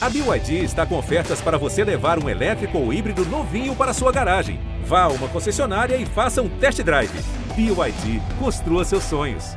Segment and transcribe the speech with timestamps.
[0.00, 4.12] A BYD está com ofertas para você levar um elétrico ou híbrido novinho para sua
[4.12, 4.60] garagem.
[4.84, 7.10] Vá a uma concessionária e faça um test drive.
[7.56, 9.56] BYD, construa seus sonhos.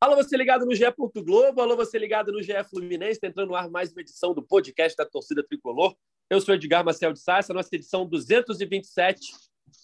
[0.00, 0.84] Alô, você ligado no GE.
[1.16, 4.40] Globo, alô, você ligado no GE Fluminense, tá entrando no ar mais uma edição do
[4.40, 5.96] podcast da torcida tricolor.
[6.30, 9.32] Eu sou Edgar Marcel de Sá, essa é nossa edição 227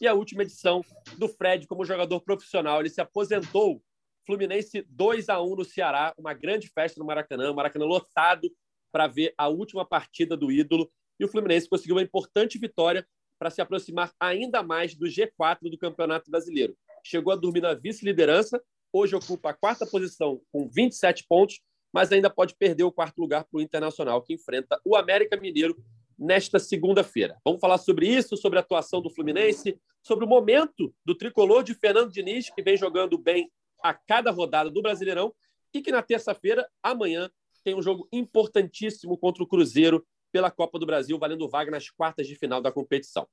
[0.01, 0.81] e a última edição
[1.19, 2.79] do Fred como jogador profissional.
[2.79, 3.83] Ele se aposentou
[4.27, 8.51] Fluminense 2 a 1 no Ceará, uma grande festa no Maracanã, Maracanã lotado
[8.93, 10.91] para ver a última partida do ídolo.
[11.19, 13.07] E o Fluminense conseguiu uma importante vitória
[13.39, 16.77] para se aproximar ainda mais do G4 do Campeonato Brasileiro.
[17.05, 18.61] Chegou a dormir na vice-liderança,
[18.93, 21.61] hoje ocupa a quarta posição com 27 pontos,
[21.93, 25.77] mas ainda pode perder o quarto lugar para o Internacional, que enfrenta o América Mineiro
[26.19, 27.37] nesta segunda-feira.
[27.45, 31.75] Vamos falar sobre isso, sobre a atuação do Fluminense, sobre o momento do tricolor de
[31.75, 33.51] Fernando Diniz, que vem jogando bem
[33.83, 35.35] a cada rodada do Brasileirão
[35.73, 37.31] e que na terça-feira, amanhã,
[37.63, 42.27] tem um jogo importantíssimo contra o Cruzeiro pela Copa do Brasil, valendo vaga nas quartas
[42.27, 43.29] de final da competição.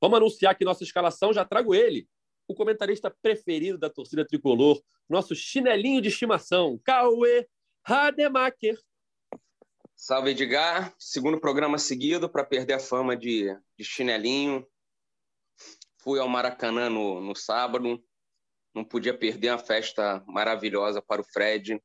[0.00, 2.08] Vamos anunciar aqui nossa escalação, já trago ele,
[2.46, 7.48] o comentarista preferido da torcida tricolor, nosso chinelinho de estimação, Cauê
[7.84, 8.78] Rademacher.
[9.96, 10.94] Salve, Edgar.
[10.98, 14.66] Segundo programa seguido para perder a fama de, de chinelinho.
[15.98, 18.02] Fui ao Maracanã no, no sábado,
[18.74, 21.80] não podia perder uma festa maravilhosa para o Fred.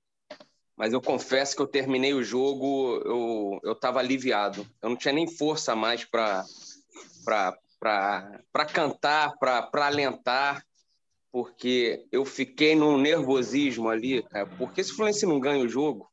[0.76, 4.66] Mas eu confesso que eu terminei o jogo, eu estava aliviado.
[4.82, 6.46] Eu não tinha nem força mais para
[8.74, 10.64] cantar, para alentar,
[11.32, 16.12] porque eu fiquei num nervosismo ali, cara, porque se o Fluminense não ganha o jogo,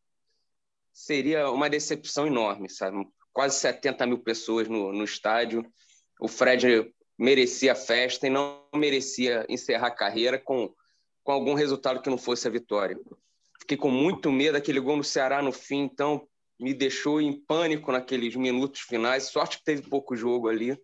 [0.92, 3.06] seria uma decepção enorme, sabe?
[3.32, 5.64] Quase 70 mil pessoas no, no estádio.
[6.20, 10.72] O Fred merecia a festa e não merecia encerrar a carreira com,
[11.22, 12.98] com algum resultado que não fosse a vitória.
[13.60, 17.90] Fiquei com muito medo daquele gol no Ceará no fim, então me deixou em pânico
[17.90, 19.24] naqueles minutos finais.
[19.24, 20.78] Sorte que teve pouco jogo ali.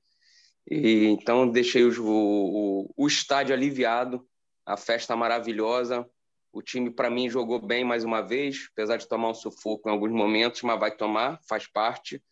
[0.70, 4.26] E, então deixei o, o, o estádio aliviado,
[4.64, 6.08] a festa maravilhosa.
[6.52, 9.92] O time, para mim, jogou bem mais uma vez, apesar de tomar um sufoco em
[9.92, 12.22] alguns momentos, mas vai tomar, faz parte.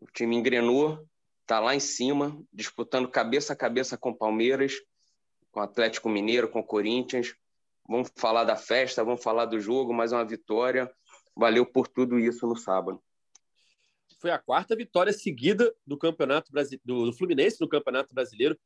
[0.00, 0.98] O time engrenou,
[1.48, 4.74] está lá em cima, disputando cabeça a cabeça com Palmeiras,
[5.50, 7.34] com Atlético Mineiro, com Corinthians.
[7.88, 10.92] Vamos falar da festa, vamos falar do jogo, mais uma vitória.
[11.34, 13.02] Valeu por tudo isso no sábado.
[14.20, 16.52] Foi a quarta vitória seguida do campeonato
[16.84, 18.58] do Fluminense no Campeonato Brasileiro.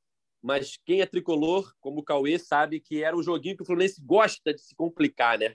[0.43, 4.03] Mas quem é tricolor, como o Cauê, sabe que era um joguinho que o Fluminense
[4.05, 5.55] gosta de se complicar, né?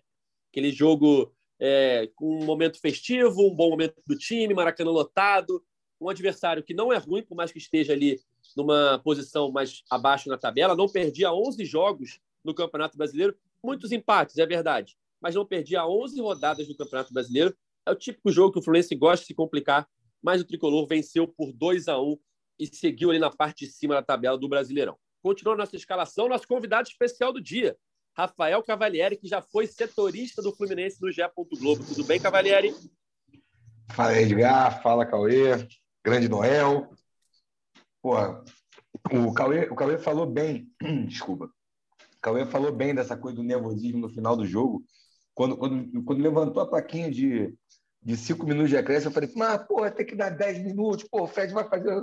[0.50, 5.62] Aquele jogo é, com um momento festivo, um bom momento do time, Maracanã lotado,
[6.00, 8.20] um adversário que não é ruim, por mais que esteja ali
[8.56, 14.38] numa posição mais abaixo na tabela, não perdia 11 jogos no Campeonato Brasileiro, muitos empates,
[14.38, 17.56] é verdade, mas não perdia 11 rodadas no Campeonato Brasileiro.
[17.86, 19.88] É o típico jogo que o Fluminense gosta de se complicar,
[20.22, 22.18] mas o Tricolor venceu por 2 a 1
[22.60, 24.98] e seguiu ali na parte de cima da tabela do Brasileirão.
[25.22, 27.78] Continua a nossa escalação, nosso convidado especial do dia,
[28.16, 31.22] Rafael Cavalieri, que já foi setorista do Fluminense no GE.
[31.60, 31.84] Globo.
[31.86, 32.74] Tudo bem, Cavalieri?
[33.92, 34.82] Fala, Edgar.
[34.82, 35.68] Fala, Cauê.
[36.04, 36.90] Grande Noel.
[38.02, 38.16] Pô,
[39.12, 40.72] o Cauê, o Cauê falou bem,
[41.08, 41.46] desculpa.
[41.46, 44.84] O Cauê falou bem dessa coisa do nervosismo no final do jogo.
[45.34, 47.54] Quando, quando, quando levantou a plaquinha de,
[48.02, 51.24] de cinco minutos de acréscimo, eu falei, mas, pô, tem que dar dez minutos, pô,
[51.24, 51.94] o Fred vai fazer.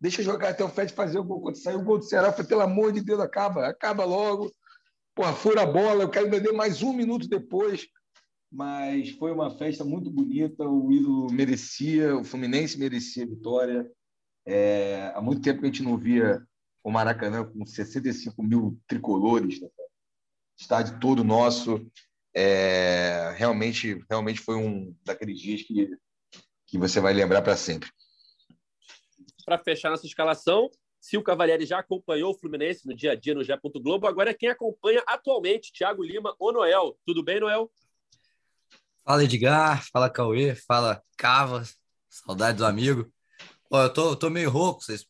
[0.00, 1.40] Deixa eu jogar até o Fred fazer o gol.
[1.40, 4.52] Quando saiu o gol do Ceará, eu falei, pelo amor de Deus, acaba, acaba logo.
[5.14, 7.88] Pô, fura a bola, eu quero vender mais um minuto depois
[8.50, 10.68] mas foi uma festa muito bonita.
[10.68, 13.90] O ídolo merecia, o Fluminense merecia a vitória.
[14.46, 16.44] É, há muito tempo que a gente não via
[16.82, 19.68] o Maracanã com 65 mil tricolores, né?
[20.58, 21.84] estádio todo nosso.
[22.34, 25.90] É, realmente, realmente foi um daqueles dias que,
[26.66, 27.88] que você vai lembrar para sempre.
[29.44, 30.70] Para fechar nossa escalação,
[31.00, 33.58] se o Cavalieri já acompanhou o Fluminense no dia a dia no Gé.
[33.80, 36.98] Globo, agora é quem acompanha atualmente, Thiago Lima ou Noel.
[37.06, 37.70] Tudo bem, Noel?
[39.06, 41.62] Fala Edgar, fala Cauê, fala Cava,
[42.10, 43.08] saudade do amigo.
[43.70, 45.06] Pô, eu tô, tô meio rouco, vocês.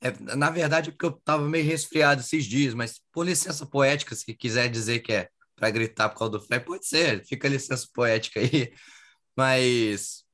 [0.00, 4.34] É, na verdade, porque eu tava meio resfriado esses dias, mas por licença poética, se
[4.34, 8.40] quiser dizer que é para gritar por causa do Fred, pode ser, fica licença poética
[8.40, 8.72] aí.
[9.36, 10.24] Mas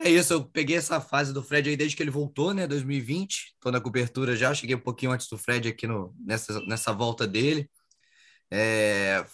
[0.00, 3.54] é isso, eu peguei essa fase do Fred aí desde que ele voltou, né, 2020,
[3.60, 7.26] tô na cobertura já, cheguei um pouquinho antes do Fred aqui no, nessa, nessa volta
[7.26, 7.70] dele.
[8.50, 9.24] É,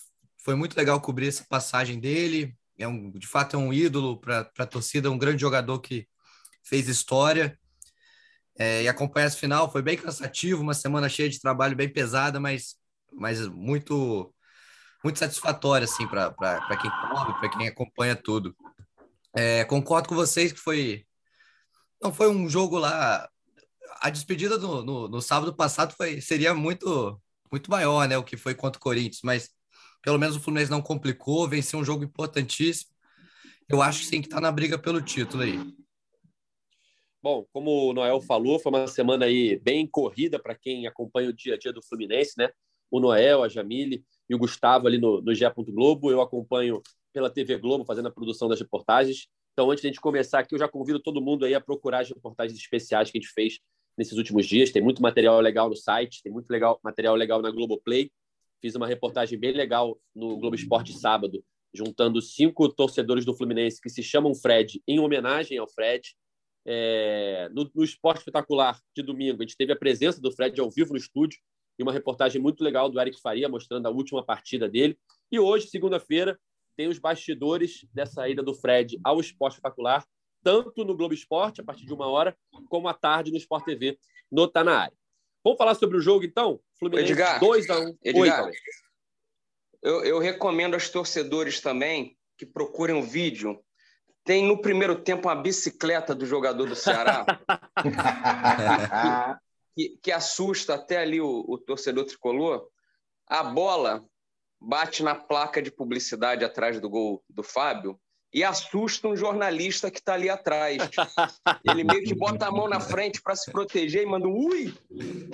[0.44, 4.50] foi muito legal cobrir essa passagem dele, é um, de fato é um ídolo para
[4.58, 6.06] a torcida, um grande jogador que
[6.62, 7.58] fez história.
[8.58, 12.40] É, e acompanhar esse final foi bem cansativo, uma semana cheia de trabalho bem pesada,
[12.40, 12.76] mas,
[13.12, 14.32] mas muito
[15.06, 16.34] muito satisfatória, assim, para
[16.80, 18.56] quem come, para quem acompanha tudo.
[19.36, 21.06] É, concordo com vocês que foi.
[22.02, 23.28] Não foi um jogo lá.
[24.00, 27.20] A despedida no, no, no, sábado passado foi, seria muito,
[27.52, 28.18] muito maior, né?
[28.18, 29.50] O que foi contra o Corinthians, mas
[30.06, 32.92] pelo menos o Fluminense não complicou, venceu um jogo importantíssimo.
[33.68, 35.58] Eu acho que sim que está na briga pelo título aí.
[37.20, 41.32] Bom, como o Noel falou, foi uma semana aí bem corrida para quem acompanha o
[41.32, 42.48] dia a dia do Fluminense, né?
[42.88, 45.44] O Noel, a Jamile e o Gustavo ali no, no GE.
[45.70, 46.08] Globo.
[46.08, 46.80] Eu acompanho
[47.12, 49.26] pela TV Globo fazendo a produção das reportagens.
[49.54, 52.02] Então, antes de a gente começar aqui, eu já convido todo mundo aí a procurar
[52.02, 53.58] as reportagens especiais que a gente fez
[53.98, 54.70] nesses últimos dias.
[54.70, 58.08] Tem muito material legal no site, tem muito legal, material legal na Globoplay.
[58.60, 63.90] Fiz uma reportagem bem legal no Globo Esporte sábado, juntando cinco torcedores do Fluminense que
[63.90, 66.14] se chamam Fred, em homenagem ao Fred.
[66.68, 70.70] É, no, no Esporte Espetacular de domingo, a gente teve a presença do Fred ao
[70.70, 71.38] vivo no estúdio
[71.78, 74.98] e uma reportagem muito legal do Eric Faria mostrando a última partida dele.
[75.30, 76.38] E hoje, segunda-feira,
[76.76, 80.04] tem os bastidores dessa ida do Fred ao Esporte Espetacular,
[80.42, 82.36] tanto no Globo Esporte, a partir de uma hora,
[82.68, 83.98] como à tarde no Sport TV,
[84.30, 84.96] no Tá Na Área.
[85.46, 86.58] Vamos falar sobre o jogo, então?
[86.76, 87.86] Fluminense 2x1.
[87.86, 87.96] Um.
[88.02, 88.52] Edgar, Oi,
[89.80, 93.56] eu, eu recomendo aos torcedores também que procurem o um vídeo
[94.24, 97.24] tem no primeiro tempo uma bicicleta do jogador do Ceará
[99.76, 102.68] que, que, assusta até ali o, o, torcedor tricolor.
[103.28, 104.04] A bola
[104.60, 107.96] bate na placa de publicidade atrás do gol do Fábio
[108.32, 110.78] e assusta um jornalista que está ali atrás.
[111.64, 114.74] Ele meio que bota a mão na frente para se proteger e manda um ui.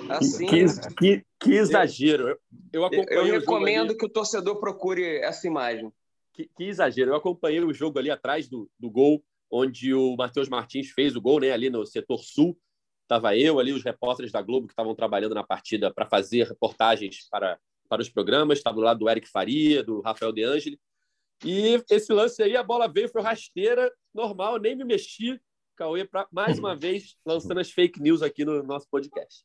[0.09, 0.45] Assim.
[0.45, 0.65] Que,
[0.97, 2.37] que, que exagero.
[2.71, 5.91] Eu, eu, eu recomendo que o torcedor procure essa imagem
[6.33, 7.11] que, que, exagero.
[7.11, 11.21] Eu acompanhei o jogo ali atrás do, do gol, onde o Matheus Martins fez o
[11.21, 11.51] gol, né?
[11.51, 12.57] Ali no setor sul.
[13.03, 17.27] Estava eu ali, os repórteres da Globo que estavam trabalhando na partida para fazer reportagens
[17.29, 18.57] para, para os programas.
[18.57, 20.79] Estava do lado do Eric Faria, do Rafael De Angeli.
[21.43, 25.39] E esse lance aí, a bola veio, foi rasteira, normal, nem me mexi.
[25.75, 29.43] Cauê, pra, mais uma vez, lançando as fake news aqui no nosso podcast.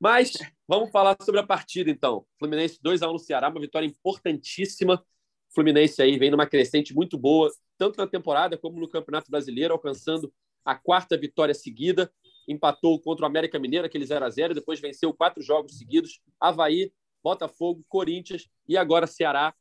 [0.00, 0.32] Mas
[0.66, 2.24] vamos falar sobre a partida, então.
[2.38, 5.04] Fluminense 2 a 1 no Ceará, uma vitória importantíssima
[5.54, 7.48] Fluminense aí vem numa crescente muito boa,
[7.78, 10.32] tanto na temporada como no Campeonato Brasileiro, alcançando
[10.64, 12.12] a quarta vitória seguida.
[12.48, 16.20] Empatou contra o América Mineiro, aquele 0 a 0 depois venceu quatro jogos seguidos.
[16.40, 16.92] Havaí,
[17.22, 19.54] Botafogo, Corinthians e agora Ceará.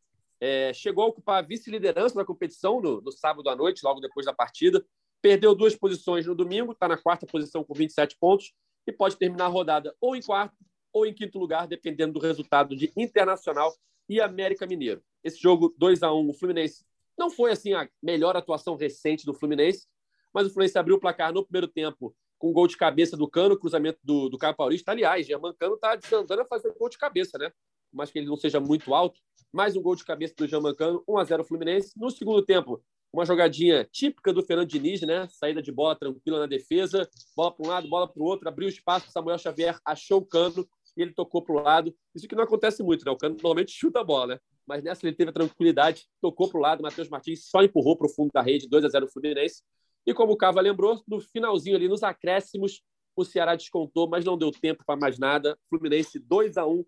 [0.45, 4.25] É, chegou a ocupar a vice-liderança da competição no, no sábado à noite, logo depois
[4.25, 4.86] da partida.
[5.22, 8.51] Perdeu duas posições no domingo, está na quarta posição com 27 pontos
[8.86, 10.54] e pode terminar a rodada ou em quarto
[10.92, 13.74] ou em quinto lugar, dependendo do resultado de Internacional
[14.10, 15.01] e América Mineiro.
[15.24, 16.84] Esse jogo 2 a 1 o Fluminense
[17.18, 19.88] não foi assim a melhor atuação recente do Fluminense,
[20.34, 23.30] mas o Fluminense abriu o placar no primeiro tempo com um gol de cabeça do
[23.30, 24.92] Cano, cruzamento do, do Caio Paulista.
[24.92, 27.50] Aliás, Germán Cano está desandando a fazer gol de cabeça, né?
[27.94, 29.19] Mas que ele não seja muito alto.
[29.51, 31.94] Mais um gol de cabeça do Germán Cano, 1 a 0 Fluminense.
[31.95, 35.28] No segundo tempo, uma jogadinha típica do Fernando Diniz, né?
[35.30, 37.07] Saída de bola tranquila na defesa,
[37.38, 40.68] bola para um lado, bola para o outro, abriu espaço, Samuel Xavier achou o Cano
[40.98, 41.95] e ele tocou para o lado.
[42.16, 43.12] Isso que não acontece muito, né?
[43.12, 44.40] O Cano normalmente chuta a bola, né?
[44.66, 48.07] Mas nessa ele teve a tranquilidade, tocou para o lado, Matheus Martins só empurrou para
[48.07, 49.62] o fundo da rede, 2 a 0 Fluminense.
[50.06, 52.81] E como o Cava lembrou, no finalzinho ali, nos acréscimos,
[53.16, 55.57] o Ceará descontou, mas não deu tempo para mais nada.
[55.69, 56.84] Fluminense 2 a 1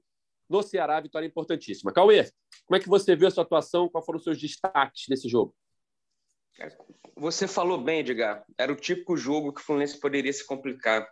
[0.49, 1.91] no Ceará, vitória importantíssima.
[1.91, 2.29] Cauê,
[2.65, 3.89] como é que você viu a sua atuação?
[3.89, 5.55] Quais foram os seus destaques nesse jogo?
[7.17, 8.45] Você falou bem, Edgar.
[8.57, 11.07] Era o típico jogo que o Fluminense poderia se complicar.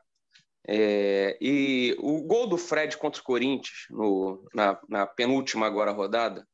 [0.67, 6.47] É, e o gol do Fred contra o Corinthians, no, na, na, penúltima agora rodada,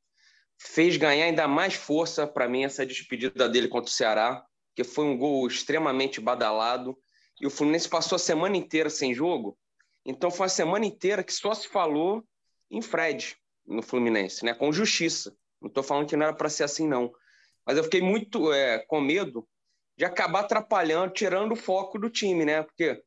[0.59, 4.43] fez ganhar ainda mais força para mim essa despedida dele contra o Ceará,
[4.75, 6.97] que foi um gol extremamente badalado.
[7.39, 9.57] E o Fluminense passou a semana inteira sem jogo,
[10.05, 12.25] então foi uma semana inteira que só se falou
[12.69, 14.53] em Fred no Fluminense, né?
[14.53, 15.35] com justiça.
[15.61, 17.11] Não estou falando que não era para ser assim, não.
[17.65, 19.47] Mas eu fiquei muito é, com medo
[19.97, 22.63] de acabar atrapalhando, tirando o foco do time, né?
[22.63, 23.03] Porque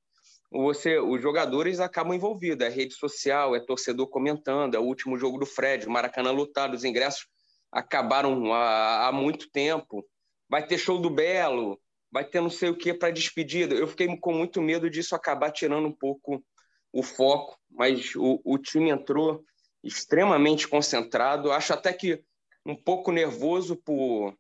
[0.51, 2.67] você, os jogadores acabam envolvidos.
[2.67, 6.85] É rede social, é torcedor comentando, é o último jogo do Fred, Maracanã lotado, os
[6.85, 7.27] ingressos
[7.73, 10.07] acabaram há, há muito tempo.
[10.49, 13.75] Vai ter show do Belo, vai ter não sei o que para despedida.
[13.75, 16.45] Eu fiquei com muito medo disso acabar tirando um pouco
[16.93, 19.43] o foco, mas o, o time entrou
[19.83, 21.51] extremamente concentrado.
[21.51, 22.23] Acho até que
[22.65, 24.35] um pouco nervoso por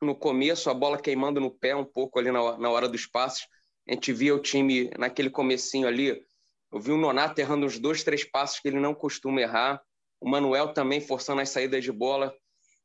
[0.00, 3.46] no começo, a bola queimando no pé um pouco ali na, na hora dos passes.
[3.86, 6.24] A gente via o time naquele comecinho ali,
[6.72, 9.82] eu vi o Nonato errando uns dois, três passos que ele não costuma errar,
[10.20, 12.34] o Manuel também forçando as saídas de bola,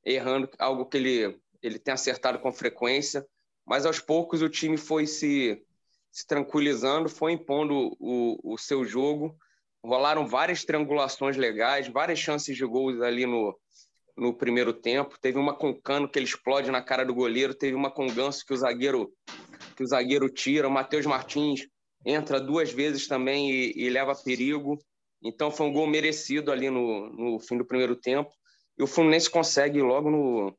[0.03, 3.25] errando algo que ele, ele tem acertado com frequência,
[3.65, 5.63] mas aos poucos o time foi se,
[6.11, 9.37] se tranquilizando, foi impondo o, o seu jogo,
[9.85, 13.57] rolaram várias triangulações legais, várias chances de gols ali no,
[14.17, 15.17] no primeiro tempo.
[15.19, 18.45] Teve uma com Cano que ele explode na cara do goleiro, teve uma com Ganso
[18.45, 19.11] que o zagueiro
[19.75, 21.67] que o zagueiro tira, o Matheus Martins
[22.05, 24.79] entra duas vezes também e, e, leva perigo.
[25.21, 28.29] Então foi um gol merecido ali no, no fim do primeiro tempo.
[28.77, 30.55] E o Fluminense consegue logo no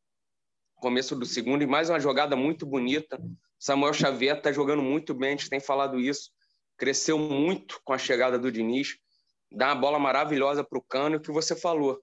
[0.76, 3.18] começo do segundo e mais uma jogada muito bonita.
[3.59, 6.30] Samuel Xavier está jogando muito bem, a gente tem falado isso.
[6.76, 8.99] Cresceu muito com a chegada do Diniz.
[9.50, 12.00] Dá uma bola maravilhosa para o Cano, o que você falou.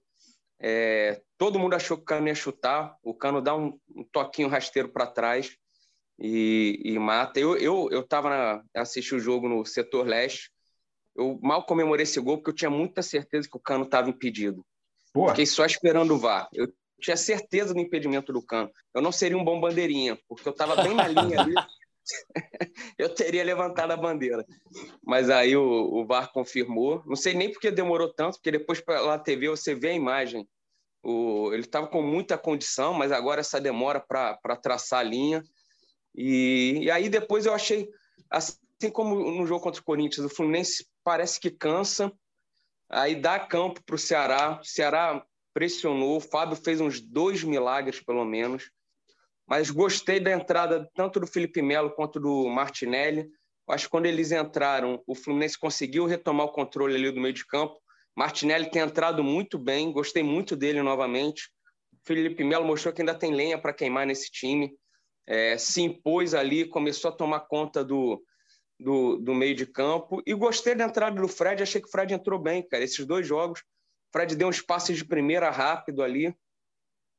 [0.60, 4.48] É, todo mundo achou que o Cano ia chutar, o Cano dá um, um toquinho
[4.48, 5.56] rasteiro para trás
[6.18, 7.38] e, e, mata.
[7.38, 10.50] Eu eu eu estava assistindo o jogo no setor leste.
[11.14, 14.64] Eu mal comemorei esse gol porque eu tinha muita certeza que o Cano estava impedido.
[15.12, 15.30] Porra.
[15.30, 16.48] Fiquei só esperando o VAR.
[16.52, 18.70] Eu tinha certeza do impedimento do Cano.
[18.92, 21.54] Eu não seria um bom bandeirinha, porque eu estava bem na linha ali.
[22.98, 24.44] eu teria levantado a bandeira.
[25.02, 27.02] Mas aí o, o VAR confirmou.
[27.06, 30.48] Não sei nem porque demorou tanto, porque depois pela TV você vê a imagem.
[31.02, 35.42] O, ele estava com muita condição, mas agora essa demora para traçar a linha.
[36.14, 37.88] E, e aí depois eu achei,
[38.30, 38.56] assim
[38.92, 42.12] como no jogo contra o Corinthians, o Fluminense parece que cansa,
[42.88, 44.60] aí dá campo para o Ceará.
[44.60, 48.70] O Ceará pressionou, o Fábio fez uns dois milagres, pelo menos.
[49.46, 53.28] Mas gostei da entrada tanto do Felipe Melo quanto do Martinelli.
[53.68, 57.46] Acho que quando eles entraram, o Fluminense conseguiu retomar o controle ali do meio de
[57.46, 57.78] campo.
[58.16, 61.50] Martinelli tem entrado muito bem, gostei muito dele novamente.
[62.06, 64.72] Felipe Melo mostrou que ainda tem lenha para queimar nesse time.
[65.26, 68.22] É, se impôs ali, começou a tomar conta do,
[68.78, 70.22] do, do, meio de campo.
[70.26, 72.84] E gostei da entrada do Fred, achei que o Fred entrou bem, cara.
[72.84, 73.64] Esses dois jogos, o
[74.12, 76.34] Fred deu uns passes de primeira rápido ali,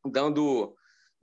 [0.06, 0.76] dando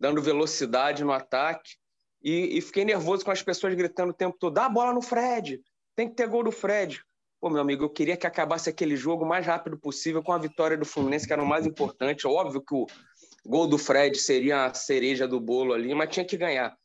[0.02, 1.76] dando velocidade no ataque.
[2.20, 5.00] E, e, fiquei nervoso com as pessoas gritando o tempo todo: dá a bola no
[5.00, 5.60] Fred,
[5.94, 7.00] tem que ter gol do Fred.
[7.40, 10.38] Pô, meu amigo, eu queria que acabasse aquele jogo o mais rápido possível com a
[10.38, 12.26] vitória do Fluminense, que era o mais importante.
[12.26, 12.86] Óbvio que o
[13.46, 16.76] gol do Fred seria a cereja do bolo ali, mas tinha que ganhar.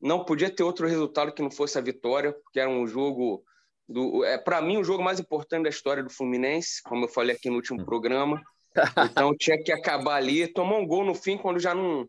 [0.00, 3.44] Não podia ter outro resultado que não fosse a vitória, porque era um jogo
[3.88, 7.36] do, é para mim o jogo mais importante da história do Fluminense, como eu falei
[7.36, 8.40] aqui no último programa.
[9.10, 12.08] Então tinha que acabar ali, tomou um gol no fim quando já não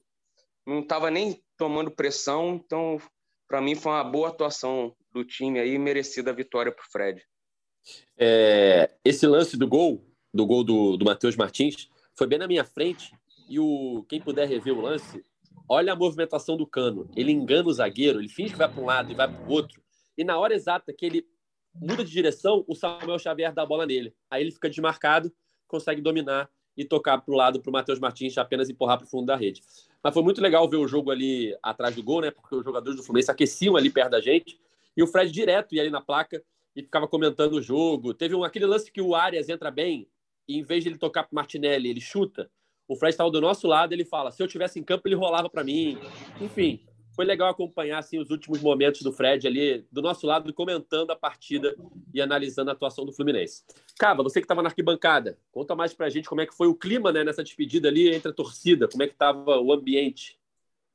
[0.65, 2.98] não estava nem tomando pressão, então
[3.48, 7.22] para mim foi uma boa atuação do time aí, merecida a vitória para o Fred.
[8.18, 12.63] É, esse lance do gol, do gol do, do Matheus Martins, foi bem na minha
[12.63, 13.12] frente
[13.50, 15.24] e o quem puder rever o lance,
[15.68, 17.10] olha a movimentação do Cano.
[17.15, 19.51] Ele engana o zagueiro, ele finge que vai para um lado e vai para o
[19.51, 19.82] outro,
[20.18, 21.25] e na hora exata que ele
[21.74, 24.13] muda de direção, o Samuel Xavier dá a bola nele.
[24.30, 25.32] Aí ele fica desmarcado,
[25.68, 29.10] consegue dominar e tocar para o lado para o Matheus Martins apenas empurrar para o
[29.10, 29.62] fundo da rede.
[30.03, 32.31] Mas foi muito legal ver o jogo ali atrás do gol, né?
[32.31, 34.60] Porque os jogadores do Fluminense aqueciam ali perto da gente
[34.96, 36.43] e o Fred direto ia ali na placa
[36.75, 38.13] e ficava comentando o jogo.
[38.13, 40.08] Teve um, aquele lance que o Arias entra bem
[40.48, 42.50] e em vez de ele tocar para Martinelli, ele chuta.
[42.88, 45.50] O Fred estava do nosso lado, ele fala: se eu tivesse em campo, ele rolava
[45.50, 45.98] para mim.
[46.41, 46.81] Enfim,
[47.15, 51.15] foi legal acompanhar assim, os últimos momentos do Fred ali do nosso lado, comentando a
[51.15, 51.75] partida
[52.13, 53.63] e analisando a atuação do Fluminense.
[53.98, 56.68] Cava, você que estava na arquibancada, conta mais para a gente como é que foi
[56.68, 60.39] o clima né, nessa despedida ali entre a torcida, como é que estava o ambiente.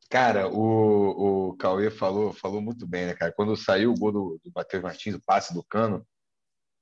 [0.08, 3.32] Cara, o, o Cauê falou, falou muito bem, né, cara?
[3.32, 6.06] Quando saiu o gol do, do Matheus Martins, o passe do Cano,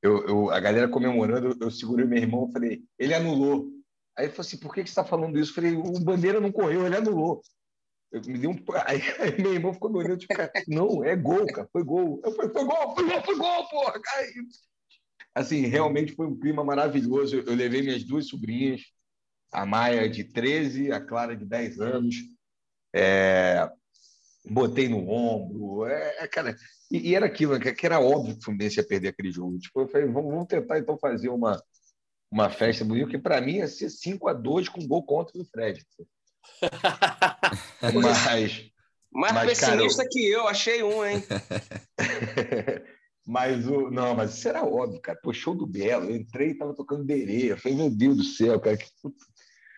[0.02, 3.70] eu, eu, a galera comemorando, eu segurei meu irmão falei, ele anulou.
[4.16, 5.50] Aí ele falou assim, por que, que você está falando isso?
[5.50, 7.40] Eu falei, o Bandeira não correu, ele anulou.
[8.14, 8.56] Eu me dei um.
[8.86, 12.20] Aí, aí meu irmão ficou me olhando, tipo, cara, não, é gol, cara, foi gol.
[12.24, 14.00] Eu falei, foi gol, foi gol, foi gol, porra.
[14.14, 14.32] Aí,
[15.34, 17.36] assim, realmente foi um clima maravilhoso.
[17.36, 18.82] Eu, eu levei minhas duas sobrinhas,
[19.52, 22.14] a Maia de 13, a Clara de 10 anos.
[22.94, 23.68] É,
[24.48, 26.54] botei no ombro, é, é cara,
[26.88, 29.58] e, e, era aquilo, que era óbvio que o Fluminense ia perder aquele jogo.
[29.58, 31.60] Tipo, eu falei, vamos, vamos tentar então fazer uma,
[32.30, 35.44] uma festa bonita, que para mim ia ser 5 a 2 com gol contra o
[35.44, 35.84] Fred.
[38.02, 38.70] mas.
[39.12, 41.22] Mais mas, pessimista cara, que eu, achei um, hein?
[43.24, 43.90] mas o.
[43.90, 45.18] Não, mas isso era óbvio, cara.
[45.22, 46.10] Pô, show do Belo.
[46.10, 47.52] Eu entrei e tava tocando Berê.
[47.52, 48.76] Eu falei, meu Deus do céu, cara.
[48.76, 48.86] Que...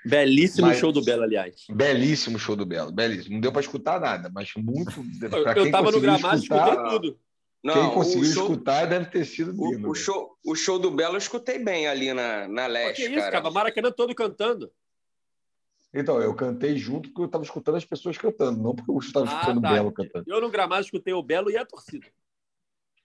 [0.06, 1.64] Belíssimo mas, show do Belo, aliás.
[1.68, 3.34] Belíssimo show do Belo, belíssimo.
[3.34, 5.04] Não deu para escutar nada, mas muito.
[5.20, 7.18] Eu, eu tava no gramado, escutar, escutei tudo.
[7.62, 9.88] Não, quem conseguiu show, escutar deve ter sido lindo.
[9.88, 13.02] O, o show, o show do Belo eu escutei bem ali na, na leste.
[13.02, 13.32] Que isso, cara.
[13.32, 13.50] cara?
[13.50, 14.70] Maracanã todo cantando.
[15.98, 19.26] Então, eu cantei junto porque eu estava escutando as pessoas cantando, não porque eu estava
[19.26, 19.70] ah, escutando tá.
[19.70, 20.24] o Belo cantando.
[20.28, 22.06] Eu no gramado escutei o Belo e a torcida.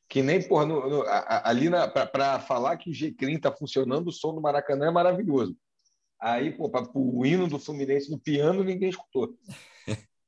[0.09, 1.69] Que nem, porra, no, no, ali
[2.11, 5.55] para falar que o G30 está funcionando, o som do Maracanã é maravilhoso.
[6.19, 9.33] Aí, pô, para o hino do Fluminense no piano, ninguém escutou.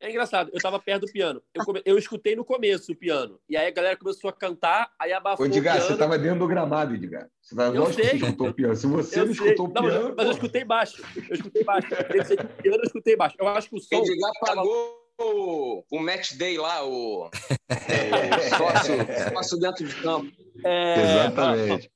[0.03, 1.41] É engraçado, eu tava perto do piano.
[1.53, 1.81] Eu, come...
[1.85, 3.39] eu escutei no começo o piano.
[3.47, 5.93] E aí a galera começou a cantar, aí abafou Ô, Edgar, o piano.
[5.93, 7.29] você tava dentro do gramado, Edgar.
[7.41, 8.19] Você tava, Eu lógico que sei.
[8.19, 8.75] você escutou o piano.
[8.75, 9.45] Se você Eu não sei.
[9.45, 10.09] escutou o Não, mas, piano.
[10.09, 11.03] eu, mas eu escutei baixo.
[11.29, 11.87] Eu escutei baixo.
[11.87, 11.93] Que
[12.33, 13.35] o piano eu escutei baixo.
[13.39, 13.95] Eu acho que o som.
[13.95, 17.29] Edgar pagou o, o match day lá, o, o
[18.57, 18.93] sócio,
[19.33, 20.29] sócio dentro de campo.
[20.65, 21.89] É, Exatamente.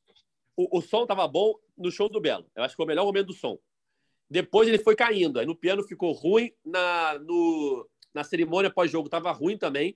[0.56, 2.46] o, o som tava bom no show do Belo.
[2.56, 3.58] Eu acho que foi o melhor momento do som.
[4.30, 5.40] Depois ele foi caindo.
[5.40, 6.52] Aí no piano ficou ruim.
[6.66, 7.88] Na, no,
[8.18, 9.96] na cerimônia pós-jogo tava ruim também.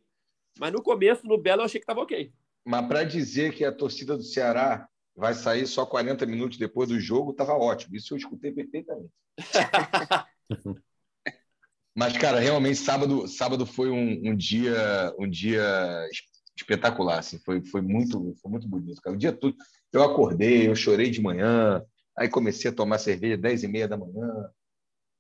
[0.60, 2.32] Mas no começo, no Belo, eu achei que tava ok.
[2.64, 7.00] Mas para dizer que a torcida do Ceará vai sair só 40 minutos depois do
[7.00, 7.96] jogo, estava ótimo.
[7.96, 9.12] Isso eu escutei perfeitamente.
[11.96, 16.22] Mas, cara, realmente sábado, sábado foi um, um dia um dia es-
[16.56, 17.20] espetacular.
[17.20, 17.40] Assim.
[17.40, 19.02] Foi, foi, muito, foi muito bonito.
[19.02, 19.16] Cara.
[19.16, 19.56] O dia todo
[19.92, 21.84] eu acordei, eu chorei de manhã,
[22.18, 24.50] aí comecei a tomar cerveja às 10 e meia da manhã.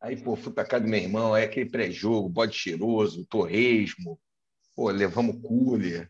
[0.02, 4.20] Aí, pô, fui para casa do meu irmão, aí aquele pré-jogo, bode cheiroso, torresmo,
[4.76, 6.10] pô, levamos cooler.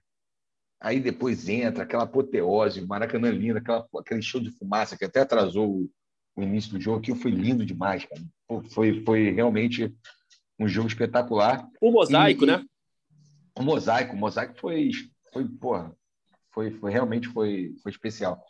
[0.79, 5.69] Aí depois entra aquela apoteose, Maracanã lindo, aquela, aquele show de fumaça que até atrasou
[5.69, 5.91] o,
[6.35, 6.99] o início do jogo.
[6.99, 8.21] Aquilo foi lindo demais, cara.
[8.47, 9.93] Pô, foi, foi realmente
[10.57, 11.67] um jogo espetacular.
[11.81, 12.65] O mosaico, E- né?
[13.59, 14.91] O mosaico, o mosaico foi,
[15.33, 15.93] foi porra,
[16.51, 18.41] foi, foi realmente foi, foi especial.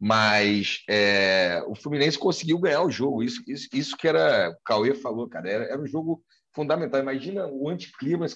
[0.00, 3.22] Mas é, o Fluminense conseguiu ganhar o jogo.
[3.22, 7.00] Isso, isso, isso que era, o Cauê falou, cara, era, era um jogo fundamental.
[7.00, 8.34] Imagina o anticlímax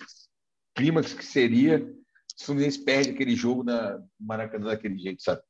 [0.74, 1.78] clímax que seria
[2.36, 5.40] se o Fluminense perde aquele jogo na Maracanã daquele jeito, sabe?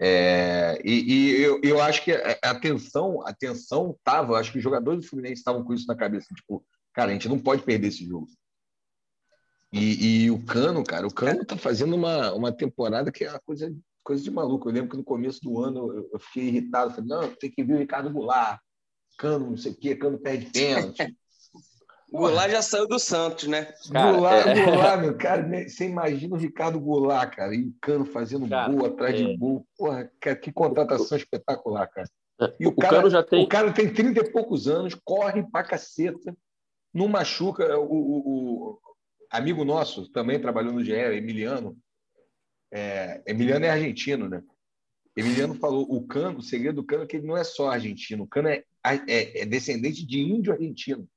[0.00, 3.98] É, e e eu, eu acho que a tensão, a tensão
[4.36, 7.28] acho que os jogadores do Fluminense estavam com isso na cabeça, tipo, cara, a gente
[7.28, 8.28] não pode perder esse jogo.
[9.72, 13.40] E, e o Cano, cara, o Cano tá fazendo uma, uma temporada que é uma
[13.40, 13.74] coisa,
[14.08, 14.66] coisa de maluco.
[14.68, 17.74] Eu lembro que no começo do ano eu, fiquei irritado, falei, não, tem que vir
[17.74, 18.58] o Ricardo Goulart,
[19.18, 21.14] Cano, não sei o quê, Cano perde pênalti.
[22.10, 23.70] O Goulart já saiu do Santos, né?
[23.92, 27.74] Cara, Goulart, é- Goulart, meu cara, né, você imagina o Ricardo Goulart, cara, e o
[27.82, 29.24] Cano fazendo Cara, gol atrás é.
[29.24, 29.66] de gol.
[29.76, 32.08] Porra, cara, que contratação espetacular, cara.
[32.58, 33.44] E o, O cara, Cano já tem.
[33.44, 36.34] o cara tem 30 e poucos anos, corre pra caceta,
[36.94, 37.78] não machuca.
[37.78, 38.22] O, o-
[38.72, 38.78] o
[39.30, 41.76] amigo nosso também trabalhou no GE, Emiliano.
[42.70, 44.42] É, Emiliano é argentino, né?
[45.16, 48.24] Emiliano falou: o Cano, o segredo do Cano é que ele não é só argentino,
[48.24, 51.08] o Cano é, é- é descendente de índio argentino.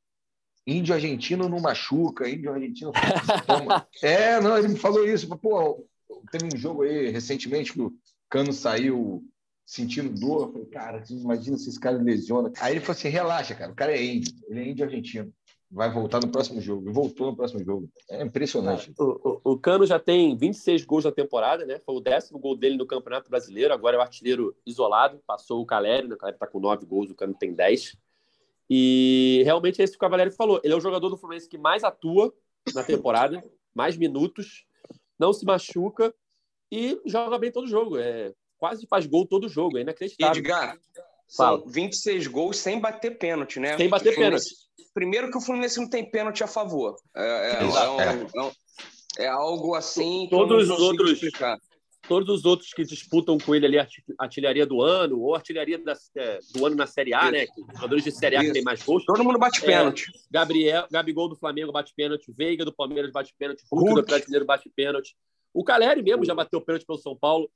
[0.66, 2.92] Índio argentino não machuca, índio argentino.
[4.02, 5.28] É, não, ele me falou isso.
[5.40, 5.88] Pô,
[6.32, 7.94] teve um jogo aí recentemente que o
[8.30, 9.24] Cano saiu
[9.66, 10.48] sentindo dor.
[10.48, 12.52] Eu falei, cara, imagina se esse cara lesiona.
[12.60, 15.34] Aí ele falou assim: relaxa, cara, o cara é índio, ele é índio argentino.
[15.74, 16.92] Vai voltar no próximo jogo.
[16.92, 17.90] Voltou no próximo jogo.
[18.10, 18.92] É impressionante.
[19.00, 21.80] O, o- o Cano já tem 26 gols na temporada, né?
[21.86, 23.74] Foi o décimo gol dele no Campeonato Brasileiro.
[23.74, 25.22] Agora é o artilheiro isolado.
[25.26, 26.16] Passou o Caleri, né?
[26.16, 27.96] O Caleri tá com 9 gols, o Cano tem 10.
[28.70, 30.60] E realmente é isso que o Cavalieri falou.
[30.64, 32.34] Ele é o jogador do Fluminense que mais atua
[32.76, 34.66] na temporada, mais minutos,
[35.18, 36.14] não se machuca
[36.72, 37.98] e joga bem todo jogo.
[37.98, 40.40] É, quase faz gol todo jogo, é inacreditável.
[40.42, 40.78] Edgar,
[41.36, 41.60] Fala.
[41.60, 43.78] são 26 gols sem bater pênalti, né?
[43.78, 44.56] Sem bater Fluminense-
[44.94, 46.96] Primeiro que o Fluminense não tem pênalti a favor.
[47.16, 48.52] É, é- é um- é um-
[49.20, 51.58] é algo assim que Todos eu os outros- explicar.
[52.08, 55.78] Todos os outros que disputam com ele ali a arti- artilharia do ano ou artilharia
[55.78, 57.46] da- é, do ano na Série A, né?
[57.46, 58.54] Que os jogadores de Série A que Isso.
[58.54, 59.06] tem mais gols.
[59.06, 59.66] Todo mundo bate É.
[59.66, 60.08] pênalti.
[60.30, 64.02] Gabriel, Gabigol do Flamengo bate pênalti, Veiga do Palmeiras bate pênalti, Hulk, do Hulk.
[64.02, 65.16] Atlético Mineiro bate pênalti.
[65.54, 67.50] O Caleri mesmo já bateu pênalti pelo São Paulo.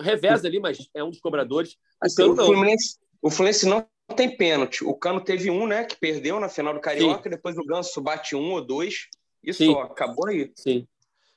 [0.00, 1.76] Reveza ali, mas é um dos cobradores.
[2.00, 2.46] Assim, Cano o, não.
[2.46, 4.84] Fluminense, o Fluminense não tem pênalti.
[4.84, 5.84] O Cano teve um, né?
[5.84, 7.28] Que perdeu na final do Carioca.
[7.30, 9.08] Depois o Ganso bate um ou dois.
[9.42, 9.72] E Sim.
[9.72, 10.52] só, acabou aí.
[10.56, 10.86] Sim,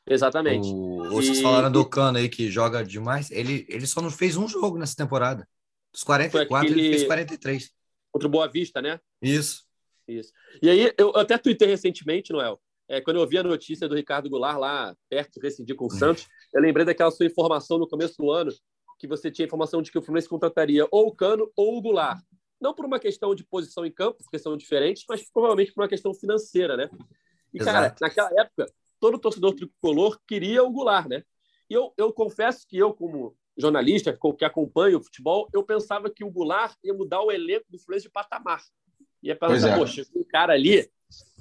[0.06, 0.68] exatamente.
[0.70, 3.32] O, vocês E- falaram do Cano aí que joga demais.
[3.32, 5.48] Ele, ele só não fez um jogo nessa temporada.
[5.92, 7.72] Dos 44, Foi ele fez aquele- 43.
[8.12, 9.00] Contra o Boa Vista, né?
[9.22, 9.66] Isso.
[10.08, 10.32] Isso.
[10.62, 14.30] E aí, eu até tuitei recentemente, Noel, é, quando eu vi a notícia do Ricardo
[14.30, 18.16] Goulart lá perto de rescindir com o Santos, eu lembrei daquela sua informação no começo
[18.18, 18.52] do ano,
[18.98, 22.22] que você tinha informação de que o Fluminense contrataria ou o Cano ou o Goulart.
[22.60, 25.88] Não por uma questão de posição em campo, porque são diferentes, mas provavelmente por uma
[25.88, 26.90] questão financeira, né?
[27.54, 27.98] E, cara, Exato.
[28.02, 28.66] naquela época,
[29.00, 31.24] todo torcedor tricolor queria o Goulart, né?
[31.70, 36.24] E eu, eu confesso que eu, como jornalista que acompanha o futebol, eu pensava que
[36.24, 38.62] o Goulart ia mudar o elenco do Fluminense de patamar.
[39.22, 39.78] Ia Pois pensar, é.
[39.78, 40.90] poxa, um cara ali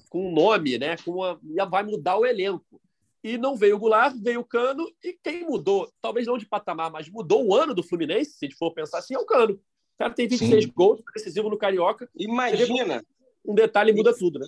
[0.09, 0.97] com um nome, né?
[0.99, 2.81] Com uma, ia, vai mudar o elenco.
[3.23, 6.91] E não veio o Goulart, veio o Cano, e quem mudou, talvez não de patamar,
[6.91, 9.55] mas mudou o ano do Fluminense, se a gente for pensar assim, é o Cano.
[9.55, 10.73] O cara tem 26 Sim.
[10.75, 12.09] gols, decisivo no Carioca.
[12.15, 13.03] Imagina
[13.45, 14.47] Um detalhe muda tudo, né?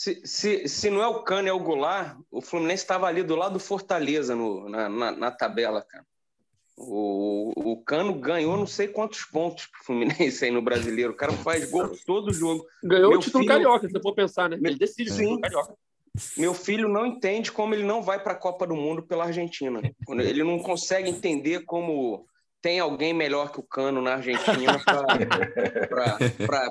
[0.00, 3.36] se, se, se não é o Cano, é o Goulart, o Fluminense estava ali do
[3.36, 6.06] lado do Fortaleza no, na, na, na tabela, cara.
[6.74, 11.12] O, o Cano ganhou não sei quantos pontos pro Fluminense aí no brasileiro.
[11.12, 12.66] O cara faz gol todo jogo.
[12.82, 13.54] Ganhou Meu o título filho...
[13.54, 14.56] carioca, se você for pensar, né?
[14.56, 15.34] Ele decide sim.
[15.34, 15.76] o carioca.
[16.36, 19.80] Meu filho não entende como ele não vai para a Copa do Mundo pela Argentina.
[20.08, 22.26] Ele não consegue entender como
[22.62, 24.78] tem alguém melhor que o Cano na Argentina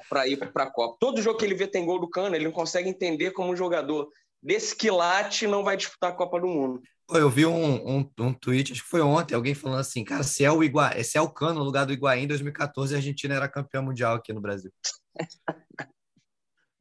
[0.08, 0.98] para ir para a Copa.
[1.00, 3.56] Todo jogo que ele vê tem gol do Cano, ele não consegue entender como um
[3.56, 4.10] jogador
[4.42, 6.82] desse quilate não vai disputar a Copa do Mundo.
[7.12, 10.46] Eu vi um, um, um tweet, acho que foi ontem, alguém falando assim, cara, se
[10.46, 10.92] é o, Igua...
[11.04, 14.16] se é o Cano no lugar do Higuaín em 2014, a Argentina era campeã mundial
[14.16, 14.72] aqui no Brasil.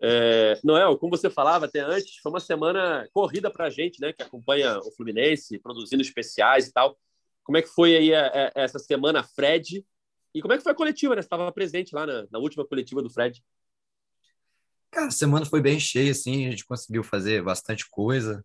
[0.00, 4.12] É, Noel, como você falava até antes, foi uma semana corrida para a gente, né,
[4.12, 6.96] que acompanha o Fluminense, produzindo especiais e tal.
[7.42, 9.84] Como é que foi aí a, a, essa semana, Fred?
[10.34, 11.22] E como é que foi a coletiva, né?
[11.22, 13.42] Você estava presente lá na, na, última coletiva do Fred.
[14.90, 18.44] Cara, a semana foi bem cheia, assim, a gente conseguiu fazer bastante coisa.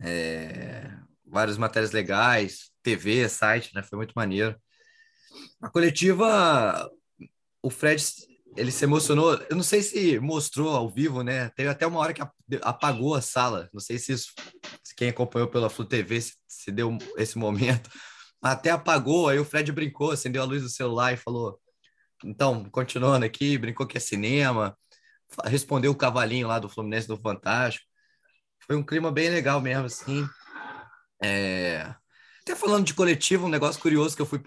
[0.00, 0.90] É,
[1.24, 3.82] várias matérias legais, TV, site, né?
[3.82, 4.56] Foi muito maneiro.
[5.60, 6.90] A coletiva,
[7.62, 8.02] o Fred
[8.56, 9.34] ele se emocionou.
[9.50, 11.48] Eu não sei se mostrou ao vivo, né?
[11.50, 12.22] Teve até uma hora que
[12.62, 13.68] apagou a sala.
[13.72, 14.32] Não sei se, isso,
[14.96, 17.90] quem acompanhou pela Flu TV se, se deu esse momento.
[18.40, 21.60] Até apagou, aí o Fred brincou, acendeu a luz do celular e falou:
[22.24, 24.76] então, continuando aqui, brincou que é cinema,
[25.44, 27.86] respondeu o cavalinho lá do Fluminense do Fantástico.
[28.66, 30.28] Foi um clima bem legal mesmo, assim.
[31.22, 31.94] É...
[32.42, 34.38] Até falando de coletivo, um negócio curioso que eu fui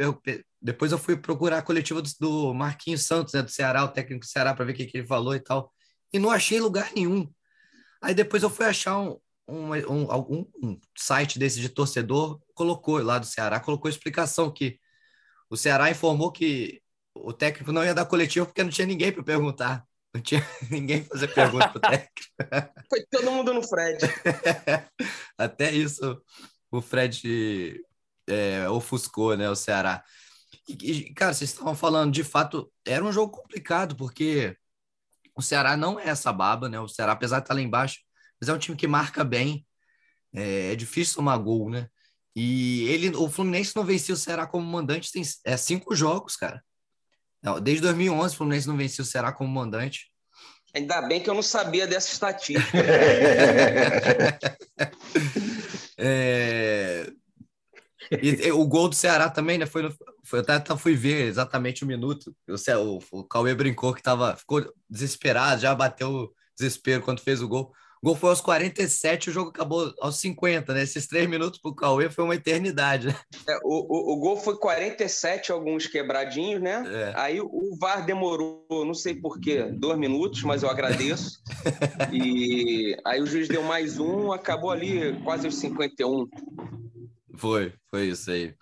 [0.62, 4.26] depois eu fui procurar a coletiva do, do Marquinhos Santos, né, do Ceará, o técnico
[4.26, 5.74] do Ceará, para ver o que, que, ele falou e tal.
[6.14, 7.30] E não achei lugar nenhum.
[8.02, 13.18] Aí depois eu fui achar um, um, um, um site desse de torcedor, colocou lá
[13.18, 14.80] do Ceará, colocou explicação que
[15.50, 16.82] o Ceará informou que
[17.14, 19.86] o técnico não ia dar coletiva porque não tinha ninguém para perguntar.
[20.14, 22.12] Não tinha ninguém fazer pergunta para o técnico.
[22.90, 23.98] Foi todo mundo no Fred.
[25.38, 26.22] Até isso
[26.72, 27.84] o Fred
[28.28, 30.04] é, ofuscou, né, o Ceará.
[30.82, 34.56] E, cara, vocês estavam falando, de fato, era um jogo complicado, porque
[35.36, 36.80] o Ceará não é essa baba, né?
[36.80, 38.00] O Ceará, apesar de estar lá embaixo,
[38.40, 39.66] mas é um time que marca bem.
[40.34, 41.88] É, é difícil tomar gol, né?
[42.36, 46.64] E ele, o Fluminense não venceu o Ceará como mandante tem é, cinco jogos, cara.
[47.42, 50.12] Não, desde 2011 o Fluminense não venceu o Ceará como mandante.
[50.74, 52.78] Ainda bem que eu não sabia dessa estatística.
[55.98, 57.12] é,
[58.12, 59.66] e, e, o gol do Ceará também, né?
[59.66, 59.92] Foi, no,
[60.24, 62.36] foi eu até, até, fui ver exatamente o um minuto.
[62.48, 67.48] O, o, o Cauê brincou que tava, ficou desesperado, já bateu desespero quando fez o
[67.48, 67.72] gol.
[68.04, 70.82] O gol foi aos 47, o jogo acabou aos 50, né?
[70.82, 73.08] Esses três minutos para o Cauê foi uma eternidade.
[73.08, 73.16] Né?
[73.48, 76.84] É, o, o, o, gol foi 47, alguns quebradinhos, né?
[76.92, 77.14] É.
[77.16, 81.44] Aí o VAR demorou, não sei porquê, dois minutos, mas eu agradeço.
[82.12, 86.28] e aí o juiz deu mais um, acabou ali quase os 51.
[87.38, 88.56] Foi, foi isso aí.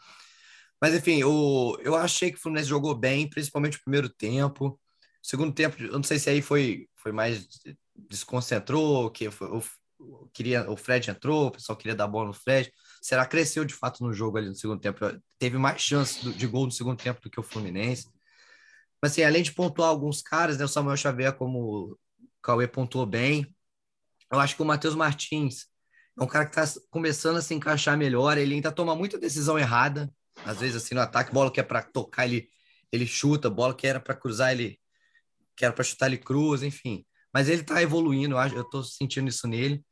[0.82, 4.80] Mas enfim, o, eu achei que o Fluminense jogou bem, principalmente o primeiro tempo.
[5.22, 7.48] O segundo tempo, eu não sei se aí foi, foi mais
[7.96, 9.62] desconcentrou, que foi, o,
[10.34, 12.72] queria, o Fred entrou, o pessoal queria dar bola no Fred.
[13.02, 15.00] Será cresceu de fato no jogo ali no segundo tempo?
[15.38, 18.08] Teve mais chance de gol no segundo tempo do que o Fluminense.
[19.02, 22.00] Mas assim, além de pontuar alguns caras, né, o Samuel Xavier, como o
[22.42, 23.54] Cauê pontuou bem,
[24.32, 25.68] eu acho que o Matheus Martins
[26.20, 28.38] é um cara que está começando a se encaixar melhor.
[28.38, 30.12] Ele ainda toma muita decisão errada,
[30.46, 32.50] às vezes assim no ataque, bola que é para tocar ele
[32.92, 34.80] ele chuta, bola que era para cruzar ele
[35.56, 37.06] que era para chutar ele cruza, enfim.
[37.34, 39.84] Mas ele está evoluindo, eu estou sentindo isso nele.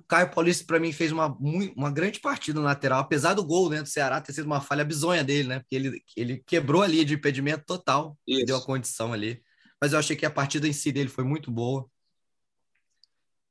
[0.00, 3.70] O Caio Paulista para mim fez uma uma grande partida no lateral, apesar do gol
[3.70, 5.60] né, do Ceará ter sido uma falha bizonha dele, né?
[5.60, 9.42] Porque ele ele quebrou ali de impedimento total, deu a condição ali.
[9.80, 11.88] Mas eu achei que a partida em si dele foi muito boa.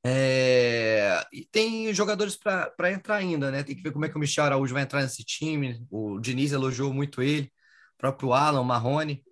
[0.08, 3.64] É, e tem jogadores para entrar ainda, né?
[3.64, 5.84] Tem que ver como é que o Michel Araújo vai entrar nesse time.
[5.90, 7.52] O Diniz elogiou muito ele,
[7.96, 9.24] o próprio Alan, o Marrone.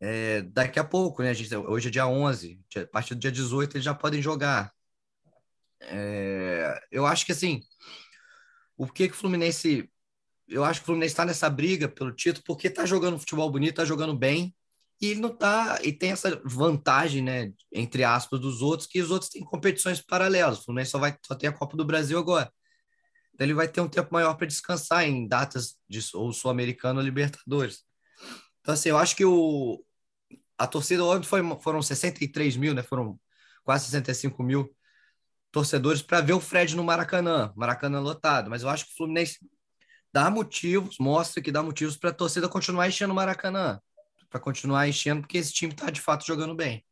[0.00, 1.30] É, daqui a pouco, né?
[1.30, 4.72] A gente, hoje é dia 11, a partir do dia 18 eles já podem jogar.
[5.80, 7.62] É, eu acho que assim,
[8.76, 9.90] o que, que o Fluminense.
[10.46, 13.70] Eu acho que o Fluminense está nessa briga pelo título porque está jogando futebol bonito,
[13.70, 14.54] está jogando bem,
[15.00, 19.10] e ele não tá e tem essa vantagem, né, entre aspas, dos outros que os
[19.10, 20.58] outros têm competições paralelas.
[20.58, 22.52] O Fluminense só vai só tem a Copa do Brasil agora.
[23.34, 27.04] Então ele vai ter um tempo maior para descansar em datas de ou sul-americano ou
[27.04, 27.84] Libertadores.
[28.60, 29.84] Então assim, eu acho que o
[30.58, 32.82] a torcida ontem foi, foram 63 mil, né?
[32.82, 33.18] Foram
[33.64, 34.74] quase 65 mil
[35.52, 38.50] torcedores para ver o Fred no Maracanã, Maracanã lotado.
[38.50, 39.38] Mas eu acho que o Fluminense
[40.12, 43.80] dá motivos, mostra que dá motivos para a torcida continuar enchendo o Maracanã
[44.28, 46.84] para continuar enchendo, porque esse time está de fato jogando bem.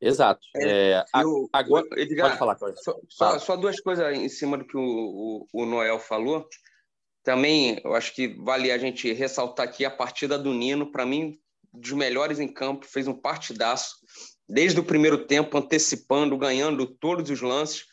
[0.00, 0.40] Exato.
[0.56, 4.64] É, é, eu, agora, Edgar, pode falar, Só, só, só, duas coisas em cima do
[4.64, 6.48] que o, o, o Noel falou.
[7.22, 11.38] Também, eu acho que vale a gente ressaltar aqui a partida do Nino, para mim,
[11.70, 13.96] dos melhores em campo, fez um partidaço,
[14.48, 17.84] desde o primeiro tempo, antecipando, ganhando todos os lances.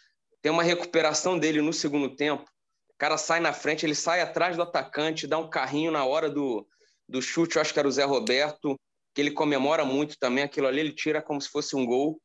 [0.41, 2.43] Tem uma recuperação dele no segundo tempo.
[2.89, 6.29] O cara sai na frente, ele sai atrás do atacante, dá um carrinho na hora
[6.29, 6.65] do,
[7.07, 8.79] do chute, eu acho que era o Zé Roberto,
[9.13, 10.43] que ele comemora muito também.
[10.43, 12.21] Aquilo ali ele tira como se fosse um gol.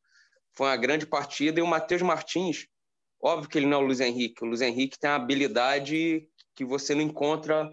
[0.55, 1.59] Foi uma grande partida.
[1.59, 2.67] E o Matheus Martins,
[3.21, 4.43] óbvio que ele não é o Luiz Henrique.
[4.43, 7.71] O Luiz Henrique tem uma habilidade que você não encontra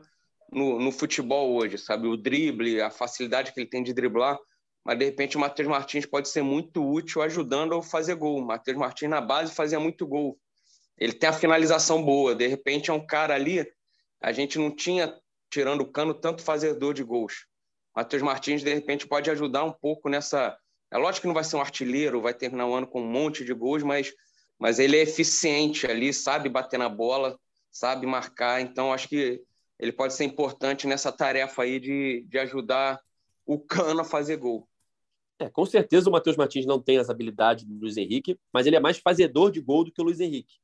[0.53, 2.07] no, no futebol hoje, sabe?
[2.07, 4.39] O drible, a facilidade que ele tem de driblar.
[4.85, 8.39] Mas, de repente, o Matheus Martins pode ser muito útil ajudando a fazer gol.
[8.39, 10.39] O Matheus Martins, na base, fazia muito gol.
[10.99, 12.35] Ele tem a finalização boa.
[12.35, 13.67] De repente, é um cara ali.
[14.23, 15.15] A gente não tinha,
[15.51, 17.47] tirando o cano, tanto fazedor de gols.
[17.95, 20.57] Matheus Martins, de repente, pode ajudar um pouco nessa.
[20.91, 23.45] É lógico que não vai ser um artilheiro, vai terminar o ano com um monte
[23.45, 24.13] de gols, mas,
[24.59, 27.39] mas ele é eficiente ali, sabe bater na bola,
[27.71, 28.61] sabe marcar.
[28.61, 29.43] Então, acho que
[29.79, 33.01] ele pode ser importante nessa tarefa aí de, de ajudar
[33.47, 34.69] o Cano a fazer gol.
[35.39, 38.77] É, com certeza o Matheus Martins não tem as habilidades do Luiz Henrique, mas ele
[38.77, 40.57] é mais fazedor de gol do que o Luiz Henrique.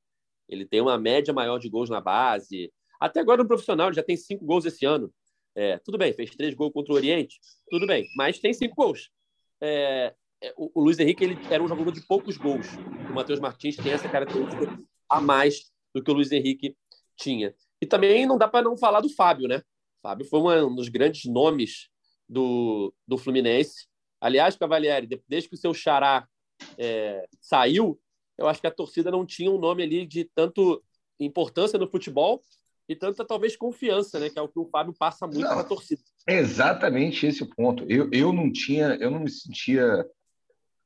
[0.47, 2.71] Ele tem uma média maior de gols na base.
[3.01, 5.13] Até agora no profissional, ele já tem cinco gols esse ano.
[5.55, 9.11] É, tudo bem, fez três gols contra o Oriente, tudo bem, mas tem cinco gols.
[9.59, 12.67] É, é o, o, Luiz Henrique ele era um jogador de poucos gols.
[13.09, 14.79] O Matheus Martins tem essa característica
[15.09, 16.77] a mais do que o Luiz Henrique
[17.17, 17.55] tinha.
[17.81, 19.59] E também não dá para não falar do Fábio, né?
[19.59, 21.89] O Fábio foi um dos grandes nomes
[22.29, 23.87] do, do Fluminense.
[24.21, 26.29] Aliás, Cavalieri, desde que o seu xará
[26.77, 27.99] é, saiu,
[28.37, 30.83] eu acho que a torcida não tinha um nome ali de tanto
[31.19, 32.43] importância no futebol
[32.89, 34.31] e tanta talvez confiança, né?
[34.31, 36.03] Que é o que o Fábio passa muito para a torcida.
[36.27, 37.85] É exatamente esse o ponto.
[37.89, 40.07] Eu, eu não tinha, eu não me sentia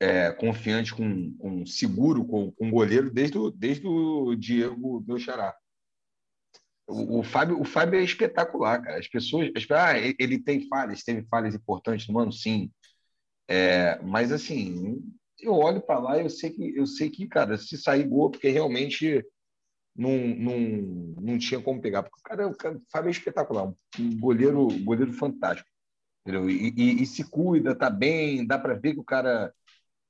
[0.01, 5.19] é, confiante com, com seguro com, com o goleiro desde o, desde o Diego meu
[5.19, 5.55] xará.
[6.87, 8.99] O, o, Fábio, o Fábio é espetacular, cara.
[8.99, 12.71] As pessoas, as, ah, ele tem falhas, teve falhas importantes no ano, sim.
[13.47, 15.03] É, mas assim,
[15.39, 18.31] eu olho para lá e eu sei que eu sei que, cara, se sair gol,
[18.31, 19.25] porque realmente
[20.01, 20.59] não, não,
[21.21, 22.03] não tinha como pegar.
[22.03, 25.69] Porque o cara, o, cara, Fábio é espetacular, um goleiro, goleiro fantástico.
[26.23, 26.49] Entendeu?
[26.49, 29.53] E, e, e se cuida, tá bem, dá para ver que o cara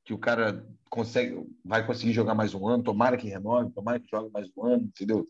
[0.05, 4.09] que o cara consegue, vai conseguir jogar mais um ano, tomara que renove, tomara que
[4.11, 5.29] jogue mais um ano, entendeu?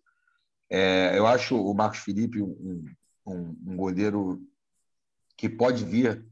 [0.71, 2.87] É, eu acho o Marcos Felipe um,
[3.27, 4.41] um, um, goleiro
[5.37, 6.25] que pode vir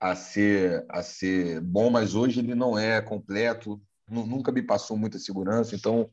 [0.00, 5.18] a ser, a ser bom, mas hoje ele não é completo, nunca me passou muita
[5.18, 6.10] segurança, então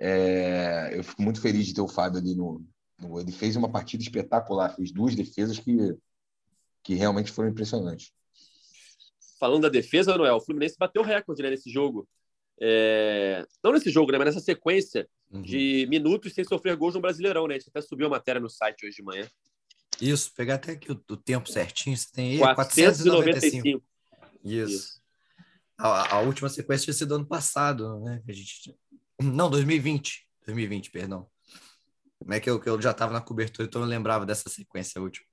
[0.00, 2.64] é, eu fico muito feliz de ter o Fábio ali no,
[3.00, 5.96] no, Ele fez uma partida espetacular, fez duas defesas que,
[6.82, 8.12] que realmente foram impressionantes.
[9.38, 12.08] Falando da defesa, Noel, o Fluminense bateu recorde né, nesse jogo.
[12.60, 13.44] É...
[13.62, 15.42] Não nesse jogo, né, mas nessa sequência uhum.
[15.42, 17.46] de minutos sem sofrer gols no Brasileirão.
[17.46, 17.54] Né?
[17.54, 19.28] A gente até subiu a matéria no site hoje de manhã.
[20.00, 21.96] Isso, pegar até aqui o, o tempo certinho.
[21.96, 23.82] Você tem aí 495.
[23.82, 23.84] 495.
[24.44, 24.74] Isso.
[24.74, 25.04] Isso.
[25.76, 28.22] A, a, última sequência tinha sido ano passado, né?
[28.28, 28.74] A gente
[29.24, 30.26] não, 2020.
[30.46, 31.28] 2020, perdão.
[32.18, 35.00] Como é que eu, que eu já estava na cobertura, então eu lembrava dessa sequência
[35.00, 35.26] última.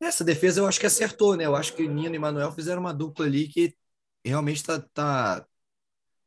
[0.00, 1.44] Essa defesa eu acho que acertou, né?
[1.44, 3.76] Eu acho que Nino e Manuel fizeram uma dupla ali que
[4.24, 5.46] realmente tá, tá,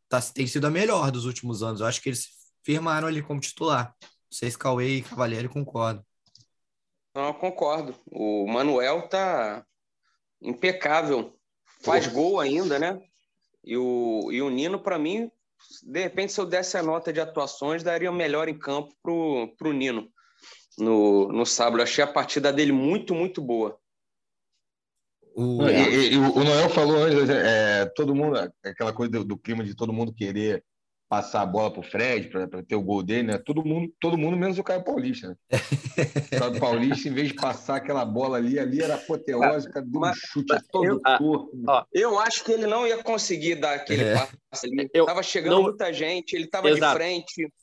[0.08, 1.82] tá, tem sido a melhor dos últimos anos.
[1.82, 2.28] Eu acho que eles
[2.64, 3.96] firmaram ali como titular.
[4.30, 6.06] Vocês, Cauê e Cavalieri, concordam.
[7.16, 7.96] Não, eu concordo.
[8.12, 9.66] O Manuel tá
[10.42, 11.38] impecável.
[11.82, 13.00] Faz gol ainda, né?
[13.64, 15.32] E o, e o Nino, para mim,
[15.84, 19.74] de repente, se eu desse a nota de atuações, daria melhor em campo pro, pro
[19.74, 20.10] Nino
[20.78, 21.82] no, no sábado.
[21.82, 23.78] achei a partida dele muito, muito boa.
[25.36, 29.64] O, e, e, o Noel falou antes, é, todo mundo, aquela coisa do, do, clima
[29.64, 30.64] de todo mundo querer
[31.14, 33.38] passar a bola para o Fred, para ter o gol dele, né?
[33.38, 35.28] Todo mundo, todo mundo menos o Caio Paulista.
[35.30, 35.36] Né?
[36.32, 40.14] O Caio Paulista, em vez de passar aquela bola ali, ali era apoteósica, deu um
[40.16, 41.52] chute todo eu, torto.
[41.68, 44.16] Ó, eu acho que ele não ia conseguir dar aquele é.
[44.50, 44.90] passe ali.
[44.92, 45.62] Eu, tava chegando não...
[45.62, 47.54] muita gente, ele estava de frente.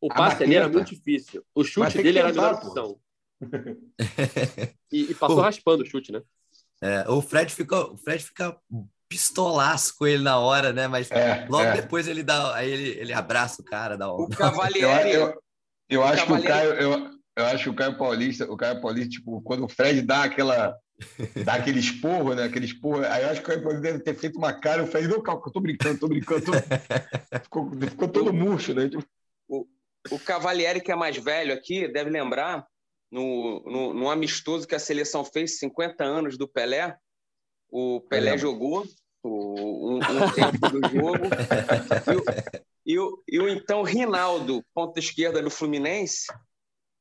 [0.00, 1.44] O passe ali era muito difícil.
[1.52, 3.00] O chute dele era a melhor opção.
[4.92, 5.42] e, e, passou Pô.
[5.42, 6.22] raspando o chute, né?
[6.80, 8.56] É, o Fred fica, o Fred fica
[9.08, 10.86] pistolaço com ele na hora, né?
[10.86, 11.80] Mas é, logo é.
[11.80, 15.12] depois ele dá, aí ele, ele abraça o cara, dá o Cavalieri.
[15.12, 15.42] Eu, eu,
[15.88, 19.10] eu acho que o Caio, eu, eu acho que o Caio Paulista, o Caio Paulista,
[19.10, 20.76] tipo, quando o Fred dá aquela
[21.44, 22.44] dá aquele esporro, né?
[22.44, 24.86] Aquele esporro, aí eu acho que o Caio Paulista deve ter feito uma cara, o
[24.86, 26.52] Fred, não, calma, eu tô brincando, tô brincando, tô...
[27.42, 28.88] ficou, ficou todo murcho, né?
[28.88, 29.04] Tipo...
[29.48, 29.66] O,
[30.10, 32.66] o Cavalieri, que é mais velho aqui, deve lembrar
[33.10, 36.96] no, no, no amistoso que a seleção fez, 50 anos do Pelé,
[37.70, 38.38] o Pelé é.
[38.38, 38.86] jogou
[39.22, 41.24] o, um, um tempo do jogo.
[42.06, 42.22] E o,
[42.86, 46.26] e, o, e o então Rinaldo, ponta esquerda do Fluminense,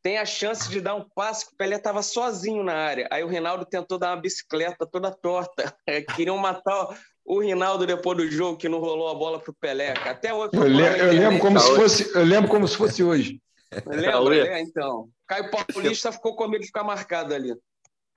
[0.03, 3.07] tem a chance de dar um passe que o Pelé estava sozinho na área.
[3.11, 5.75] Aí o Rinaldo tentou dar uma bicicleta toda torta.
[6.15, 9.93] Queriam matar o Rinaldo depois do jogo que não rolou a bola para o Pelé.
[10.05, 10.51] Até hoje.
[10.53, 13.41] Eu, lembro, eu lembro como se fosse, eu lembro como se fosse hoje.
[13.85, 14.61] Lembra, né?
[14.61, 15.09] Então.
[15.27, 17.53] Caio Paulista ficou com medo de ficar marcado ali.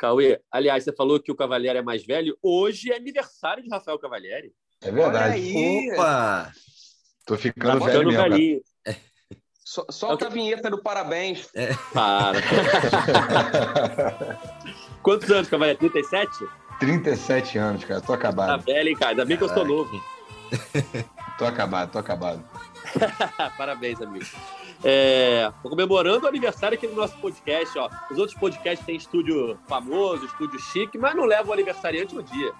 [0.04, 2.34] Cauê, aliás, você falou que o Cavalieri é mais velho.
[2.42, 4.50] Hoje é aniversário de Rafael Cavalieri.
[4.80, 5.90] É verdade.
[5.92, 6.50] Opa!
[7.26, 8.12] Tô ficando Tá velho mesmo.
[8.22, 8.30] cara.
[8.30, 8.62] velhinho.
[9.62, 11.50] So- Solta a vinheta do parabéns.
[11.92, 12.40] Para.
[15.02, 15.78] Quantos anos, Cavalieri?
[15.78, 16.32] 37?
[16.80, 18.00] 37 anos, cara.
[18.00, 18.64] Tô Tá acabado.
[18.64, 19.10] velho, hein, cara?
[19.10, 20.02] Ainda bem que eu sou novo.
[21.38, 22.42] Tô acabado, tô acabado.
[23.58, 24.24] Parabéns, amigo.
[24.82, 27.90] É, tô comemorando o aniversário aqui do nosso podcast, ó.
[28.10, 32.52] Os outros podcasts têm estúdio famoso, estúdio chique, mas não levam o aniversariante no dia.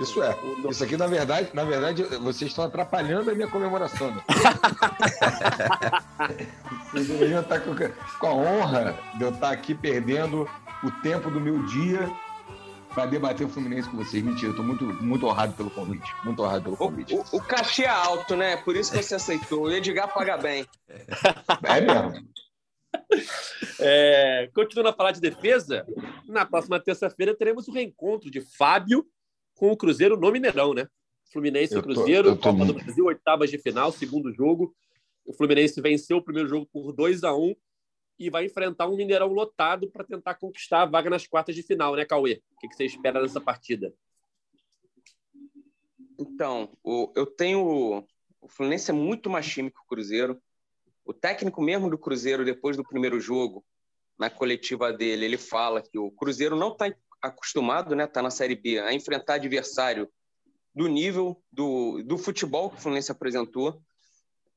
[0.00, 0.36] Isso é.
[0.70, 4.10] Isso aqui, na verdade, na verdade, vocês estão atrapalhando a minha comemoração.
[4.10, 4.22] Né?
[6.92, 7.74] vocês deveriam estar com,
[8.18, 10.48] com a honra de eu estar aqui perdendo
[10.82, 12.10] o tempo do meu dia
[12.96, 14.22] para debater o Fluminense com vocês.
[14.22, 16.10] Mentira, eu tô muito, muito honrado pelo convite.
[16.24, 17.14] Muito honrado pelo O, convite.
[17.14, 18.56] o, o cachê é alto, né?
[18.56, 19.64] Por isso que você aceitou.
[19.64, 20.66] O Edgar paga bem.
[20.88, 22.26] É mesmo.
[23.78, 25.86] É, continuando a falar de defesa,
[26.26, 29.04] na próxima terça-feira teremos o reencontro de Fábio
[29.54, 30.88] com o Cruzeiro no Mineirão, né?
[31.30, 34.74] Fluminense e Cruzeiro, eu tô Copa do muito- Brasil, oitavas de final, segundo jogo.
[35.26, 37.54] O Fluminense venceu o primeiro jogo por 2 a 1
[38.18, 41.94] e vai enfrentar um Mineirão lotado para tentar conquistar a vaga nas quartas de final,
[41.94, 42.42] né, Cauê?
[42.52, 43.92] O que você espera dessa partida?
[46.18, 46.72] Então,
[47.14, 48.06] eu tenho.
[48.40, 50.40] O Fluminense é muito mais time que o Cruzeiro.
[51.04, 53.64] O técnico mesmo do Cruzeiro, depois do primeiro jogo,
[54.18, 58.04] na coletiva dele, ele fala que o Cruzeiro não está acostumado, né?
[58.04, 60.10] Está na Série B, a enfrentar adversário
[60.74, 63.80] do nível do, do futebol que o Fluminense apresentou.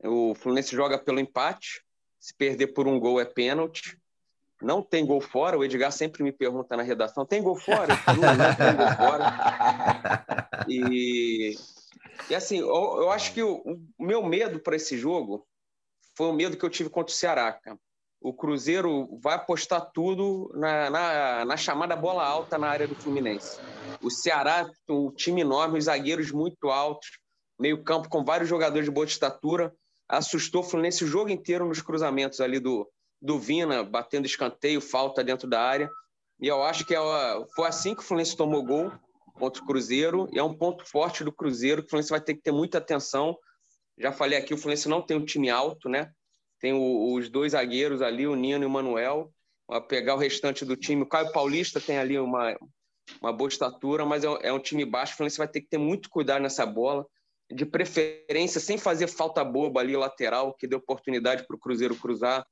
[0.03, 1.83] O Fluminense joga pelo empate.
[2.19, 3.97] Se perder por um gol é pênalti.
[4.61, 5.57] Não tem gol fora.
[5.57, 7.95] O Edgar sempre me pergunta na redação: tem gol fora?
[7.95, 10.25] Falo, Não, não tem gol fora.
[10.67, 11.55] E,
[12.29, 15.47] e assim, eu, eu acho que o, o meu medo para esse jogo
[16.15, 17.51] foi o medo que eu tive contra o Ceará.
[17.53, 17.79] cara.
[18.21, 23.59] O Cruzeiro vai apostar tudo na, na, na chamada bola alta na área do Fluminense.
[24.01, 27.17] O Ceará, um time enorme, os zagueiros muito altos,
[27.57, 29.73] meio-campo com vários jogadores de boa estatura,
[30.09, 32.89] assustou o Fluminense o jogo inteiro nos cruzamentos ali do,
[33.21, 35.89] do Vina, batendo escanteio, falta dentro da área.
[36.41, 36.99] E eu acho que é,
[37.55, 38.91] foi assim que o Fluminense tomou gol
[39.35, 42.33] contra o Cruzeiro, e é um ponto forte do Cruzeiro, que o Fluminense vai ter
[42.33, 43.37] que ter muita atenção.
[43.97, 46.11] Já falei aqui, o Fluminense não tem um time alto, né?
[46.59, 49.31] Tem o- os dois zagueiros ali, o Nino e o Manuel,
[49.69, 51.03] a pegar o restante do time.
[51.03, 52.57] O Caio Paulista tem ali uma,
[53.21, 55.77] uma boa estatura, mas é, é um time baixo, o Fluminense vai ter que ter
[55.77, 57.05] muito cuidado nessa bola,
[57.51, 62.45] de preferência, sem fazer falta boba ali lateral, que dê oportunidade para o Cruzeiro cruzar,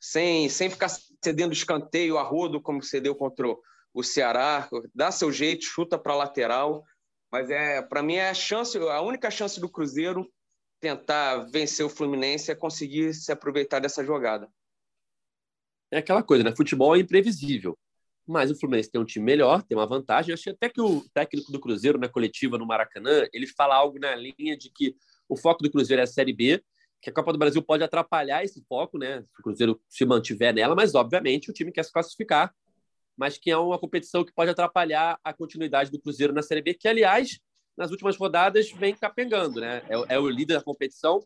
[0.00, 0.88] sem, sem ficar
[1.22, 3.60] cedendo escanteio a rodo, como cedeu contra o-
[3.92, 6.84] o Ceará, dá seu jeito, chuta para lateral,
[7.30, 10.30] mas é para mim é a chance, a única chance do Cruzeiro
[10.80, 14.48] tentar vencer o Fluminense é conseguir se aproveitar dessa jogada.
[15.90, 16.54] É aquela coisa, né?
[16.54, 17.76] Futebol é imprevisível.
[18.28, 20.30] Mas o Fluminense tem um time melhor, tem uma vantagem.
[20.30, 23.98] Eu achei até que o técnico do Cruzeiro, na coletiva no Maracanã, ele fala algo
[23.98, 24.94] na linha de que
[25.26, 26.62] o foco do Cruzeiro é a Série B,
[27.00, 29.24] que a Copa do Brasil pode atrapalhar esse foco, né?
[29.32, 32.54] Se o Cruzeiro se mantiver nela, mas obviamente o time quer se classificar,
[33.16, 36.74] mas que é uma competição que pode atrapalhar a continuidade do Cruzeiro na Série B,
[36.74, 37.40] que, aliás,
[37.78, 39.82] nas últimas rodadas vem capengando, né?
[39.88, 41.20] É, é o líder da competição,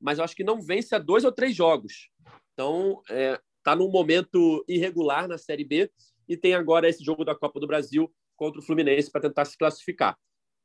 [0.00, 2.10] mas eu acho que não vence a dois ou três jogos.
[2.52, 5.90] Então, é, está num momento irregular na Série B
[6.28, 9.56] e tem agora esse jogo da Copa do Brasil contra o Fluminense para tentar se
[9.56, 10.18] classificar.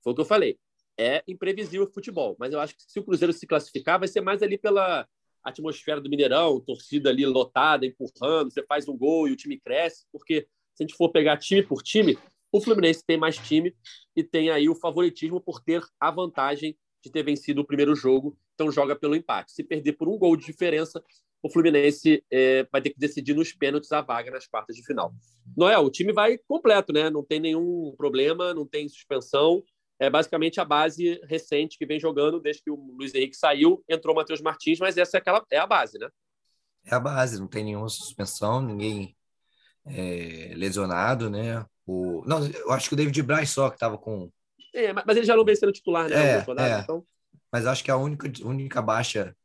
[0.04, 0.58] Foi o que eu falei.
[0.98, 4.22] É imprevisível o futebol, mas eu acho que se o Cruzeiro se classificar, vai ser
[4.22, 5.08] mais ali pela
[5.44, 10.06] atmosfera do Mineirão, torcida ali lotada, empurrando, você faz um gol e o time cresce,
[10.12, 12.18] porque se a gente for pegar time por time,
[12.52, 13.76] o Fluminense tem mais time
[14.16, 18.38] e tem aí o favoritismo por ter a vantagem de ter vencido o primeiro jogo,
[18.54, 19.54] então joga pelo empate.
[19.54, 21.02] Se perder por um gol de diferença,
[21.42, 25.14] o Fluminense é, vai ter que decidir nos pênaltis a vaga nas quartas de final.
[25.56, 27.10] Noel, o time vai completo, né?
[27.10, 29.64] Não tem nenhum problema, não tem suspensão.
[29.98, 34.14] É basicamente a base recente que vem jogando desde que o Luiz Henrique saiu, entrou
[34.14, 36.10] o Matheus Martins, mas essa é, aquela, é a base, né?
[36.86, 39.16] É a base, não tem nenhuma suspensão, ninguém
[39.86, 41.66] é, lesionado, né?
[41.86, 42.24] O...
[42.26, 44.32] Não, eu acho que o David Braz só que estava com.
[44.74, 46.16] É, mas ele já não vem sendo titular, né?
[46.16, 46.80] É, é.
[46.80, 47.06] Então,
[47.52, 49.36] Mas acho que a única, única baixa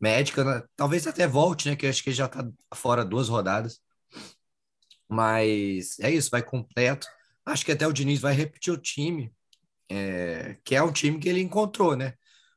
[0.00, 0.62] médica, né?
[0.76, 1.76] talvez até volte, né?
[1.76, 3.80] Que acho que já tá fora duas rodadas.
[5.08, 7.06] Mas é isso, vai completo.
[7.44, 9.32] Acho que até o Diniz vai repetir o time,
[9.88, 12.14] é, que é um time que ele encontrou, né?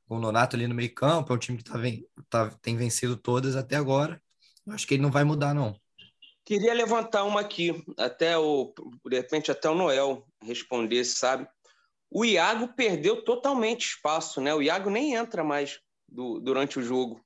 [0.08, 2.78] Com o Nonato ali no meio campo, é um time que tá, ven- tá- tem
[2.78, 4.22] vencido todas até agora.
[4.70, 5.80] Acho que ele não vai mudar, não.
[6.46, 8.74] Queria levantar uma aqui, até o,
[9.06, 11.46] de repente até o Noel responder, sabe?
[12.10, 14.54] O Iago perdeu totalmente espaço, né?
[14.54, 17.22] O Iago nem entra mais do, durante o jogo.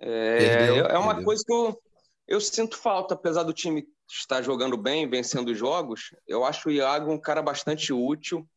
[0.00, 1.24] É, perdeu, é uma perdeu.
[1.24, 1.78] coisa que eu,
[2.26, 6.14] eu sinto falta, apesar do time estar jogando bem, vencendo jogos.
[6.26, 8.48] Eu acho o Iago um cara bastante útil,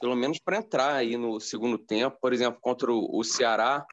[0.00, 2.18] pelo menos para entrar aí no segundo tempo.
[2.20, 3.84] Por exemplo, contra o, o Ceará,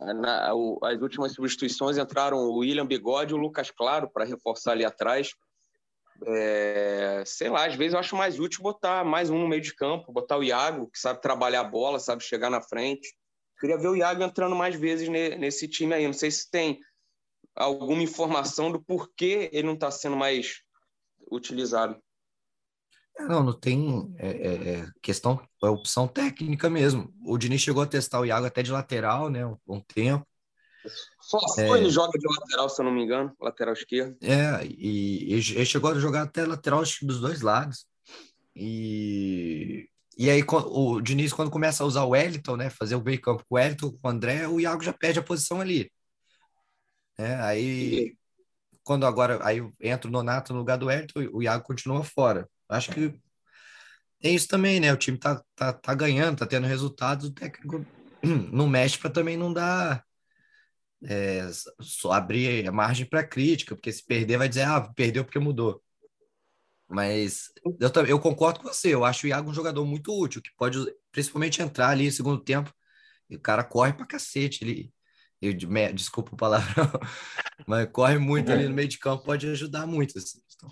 [0.00, 4.72] na, o, as últimas substituições entraram o William Bigode e o Lucas Claro para reforçar
[4.72, 5.30] ali atrás.
[6.26, 9.74] É, sei lá, às vezes eu acho mais útil botar mais um no meio de
[9.74, 13.14] campo, botar o Iago, que sabe trabalhar a bola, sabe chegar na frente.
[13.58, 16.06] Queria ver o Iago entrando mais vezes nesse time aí.
[16.06, 16.78] Não sei se tem
[17.54, 20.62] alguma informação do porquê ele não está sendo mais
[21.30, 21.98] utilizado.
[23.18, 27.12] É, não, não tem é, é, é, questão, é opção técnica mesmo.
[27.24, 30.26] O Diniz chegou a testar o Iago até de lateral, né, um, um tempo.
[31.20, 34.16] Só é, ele joga de lateral, se eu não me engano, lateral esquerdo.
[34.22, 37.86] É, e, ele chegou a jogar até lateral dos dois lados.
[38.54, 43.20] E, e aí o Diniz, quando começa a usar o Wellington, né, fazer o meio
[43.20, 45.90] campo com o Wellington, com o André, o Iago já perde a posição ali.
[47.18, 48.16] É, aí,
[48.84, 52.48] quando agora aí entra o Nonato no lugar do Wellington, o Iago continua fora.
[52.68, 53.18] Acho que
[54.22, 54.92] é isso também, né?
[54.92, 57.84] O time tá, tá, tá ganhando, tá tendo resultados, o técnico
[58.52, 60.04] não mexe para também não dar
[61.04, 61.48] é,
[61.80, 65.82] só abrir a margem para crítica, porque se perder vai dizer, ah, perdeu porque mudou.
[66.88, 70.50] Mas eu, eu concordo com você, eu acho o Iago um jogador muito útil, que
[70.56, 70.78] pode
[71.10, 72.72] principalmente entrar ali no segundo tempo,
[73.28, 74.92] e o cara corre pra cacete, ele,
[75.42, 75.52] eu,
[75.92, 76.86] desculpa o palavrão,
[77.66, 80.16] mas corre muito ali no meio de campo, pode ajudar muito.
[80.16, 80.70] Assim, então.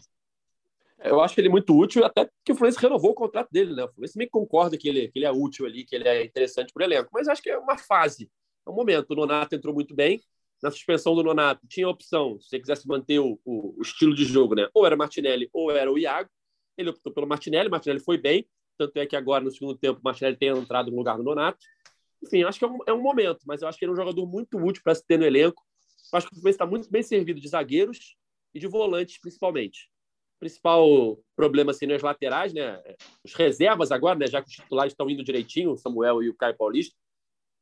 [0.99, 3.85] Eu acho ele muito útil, até que o Fluminense renovou o contrato dele, né?
[3.85, 6.73] O Fluminense meio concorda que ele, que ele é útil ali, que ele é interessante
[6.73, 8.31] para o elenco, mas acho que é uma fase,
[8.67, 9.11] é um momento.
[9.11, 10.23] O Nonato entrou muito bem,
[10.65, 14.15] na suspensão do Nonato tinha a opção, se você quisesse manter o, o, o, estilo
[14.15, 14.67] de jogo, né?
[14.73, 16.31] Ou era Martinelli ou era o Iago.
[16.79, 18.49] Ele optou pelo Martinelli, Martinelli foi bem,
[18.79, 21.59] tanto é que agora, no segundo tempo, o Martinelli tem entrado no lugar do Nonato.
[22.23, 23.97] Enfim, acho que é um, é um momento, mas eu acho que ele é um
[23.97, 25.63] jogador muito útil para se ter no elenco.
[26.11, 28.17] Eu acho que o Fluminense está muito bem servido de zagueiros
[28.55, 29.91] e de volantes, principalmente.
[30.37, 32.83] O principal problema assim, nas laterais, né?
[33.23, 34.27] Os reservas agora, né?
[34.27, 36.97] Já que os titulares estão indo direitinho, o Samuel e o Caio Paulista.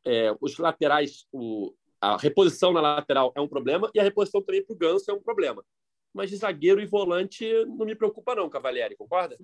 [0.04, 4.64] É, os laterais, o, a reposição na lateral é um problema e a reposição também
[4.64, 5.64] para o Ganso é um problema.
[6.12, 9.38] Mas de zagueiro e volante não me preocupa, não, Cavalieri, concorda?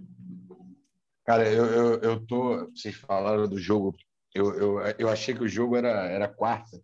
[1.25, 2.67] Cara, eu, eu, eu tô.
[2.71, 3.95] Vocês falaram do jogo
[4.35, 6.81] eu, eu, eu achei que o jogo era, era quarta.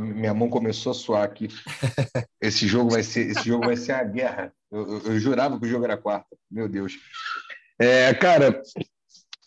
[0.00, 1.48] Minha mão começou a suar aqui.
[2.40, 4.52] Esse jogo vai ser, esse jogo vai ser a guerra.
[4.70, 6.36] Eu, eu, eu jurava que o jogo era quarta.
[6.50, 6.94] Meu Deus.
[7.78, 8.62] É, cara,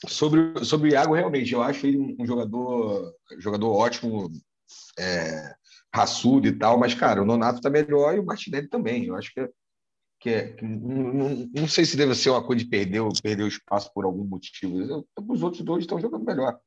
[0.07, 4.31] sobre, sobre o Iago, realmente, eu acho ele um jogador, jogador ótimo,
[4.97, 5.55] é,
[5.93, 9.05] raçudo e tal, mas, cara, o Nonato tá melhor e o Martinelli também.
[9.05, 9.49] Eu acho que,
[10.19, 13.43] que, é, que não, não, não, sei se deve ser uma coisa de perder, perder
[13.43, 15.05] o espaço por algum motivo.
[15.27, 16.59] Os outros dois estão jogando melhor.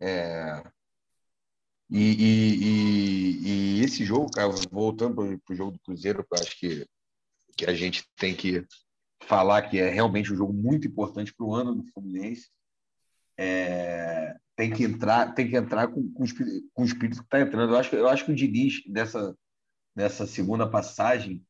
[0.00, 0.62] É...
[1.90, 6.58] E, e, e, e, esse jogo, cara, voltando para o jogo do Cruzeiro, eu acho
[6.58, 6.86] que,
[7.56, 8.66] que a gente tem que
[9.22, 12.48] falar que é realmente um jogo muito importante para o ano do Fluminense.
[13.38, 16.24] É, tem que entrar, tem que entrar com, com,
[16.72, 17.72] com o espírito que está entrando.
[17.72, 19.36] Eu acho, eu acho que o Diniz, nessa,
[19.94, 21.42] nessa segunda passagem,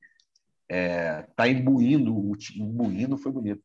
[0.69, 3.63] está é, tá imbuindo, o imbuindo foi bonito,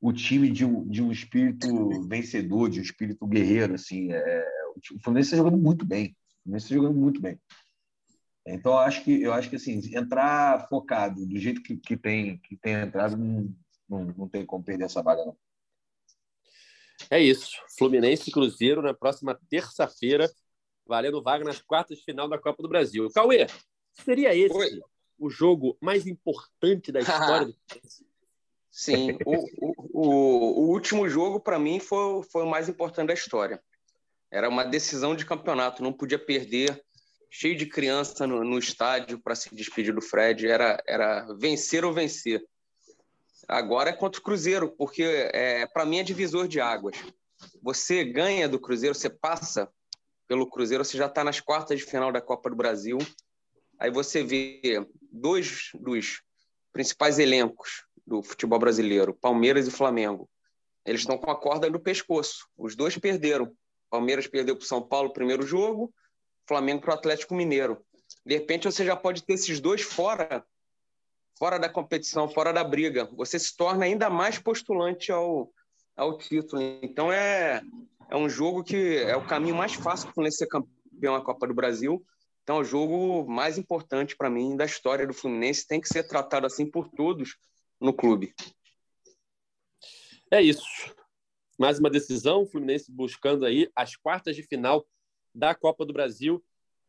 [0.00, 4.12] o time de um, de um espírito vencedor, de um espírito guerreiro, assim.
[4.12, 4.44] É,
[4.94, 6.16] o Fluminense está jogando muito bem.
[6.40, 7.38] O Fluminense está jogando muito bem.
[8.46, 12.38] Então, eu acho que, eu acho que assim, entrar focado do jeito que, que, tem,
[12.38, 13.54] que tem entrado, não,
[13.88, 15.36] não, não tem como perder essa vaga, não.
[17.10, 17.50] É isso.
[17.78, 20.30] Fluminense e Cruzeiro na próxima terça-feira,
[20.86, 23.08] valendo vaga nas quartas de final da Copa do Brasil.
[23.14, 23.46] Cauê,
[23.92, 24.80] seria esse Oi.
[25.18, 28.12] o jogo mais importante da história do Fluminense?
[28.72, 29.36] Sim, o,
[29.92, 33.62] o, o, último jogo, para mim, foi, foi o mais importante da história.
[34.30, 36.82] Era uma decisão de campeonato, não podia perder.
[37.30, 40.46] Cheio de criança no, no estádio para se despedir do Fred.
[40.46, 42.42] Era, era vencer ou vencer.
[43.48, 46.96] Agora é contra o Cruzeiro, porque é, para mim é divisor de águas.
[47.62, 49.68] Você ganha do Cruzeiro, você passa
[50.28, 52.98] pelo Cruzeiro, você já está nas quartas de final da Copa do Brasil.
[53.78, 56.22] Aí você vê dois dos
[56.72, 60.28] principais elencos do futebol brasileiro, Palmeiras e Flamengo.
[60.84, 62.48] Eles estão com a corda no pescoço.
[62.56, 63.52] Os dois perderam.
[63.90, 65.92] Palmeiras perdeu para o São Paulo o primeiro jogo,
[66.46, 67.84] Flamengo para o Atlético Mineiro.
[68.24, 70.44] De repente você já pode ter esses dois fora,
[71.38, 73.08] fora da competição, fora da briga.
[73.16, 75.52] Você se torna ainda mais postulante ao,
[75.96, 76.62] ao título.
[76.82, 77.62] Então é,
[78.10, 81.54] é um jogo que é o caminho mais fácil para ser campeão da Copa do
[81.54, 82.04] Brasil.
[82.42, 86.46] Então, o jogo mais importante para mim da história do Fluminense tem que ser tratado
[86.46, 87.36] assim por todos
[87.80, 88.34] no clube.
[90.30, 90.66] É isso.
[91.58, 94.84] Mais uma decisão, o Fluminense buscando aí as quartas de final
[95.32, 96.42] da Copa do Brasil.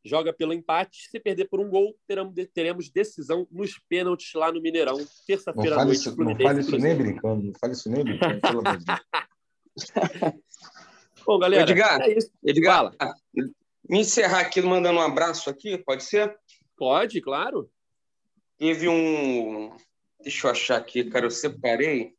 [0.06, 1.08] Joga pelo empate.
[1.10, 5.86] Se perder por um gol, teremos, teremos decisão nos pênaltis lá no Mineirão, terça-feira à
[5.86, 6.00] noite.
[6.00, 9.00] Isso, não fale isso nem brincando, não fale isso nem brincando, pelo amor de Deus.
[11.26, 12.30] Bom, galera, Edgar, é isso.
[12.44, 13.16] Edgar, Fala.
[13.90, 16.38] me encerrar aqui mandando um abraço aqui, pode ser?
[16.76, 17.70] Pode, claro.
[18.58, 19.76] Teve um.
[20.22, 22.14] Deixa eu achar aqui, cara, eu separei.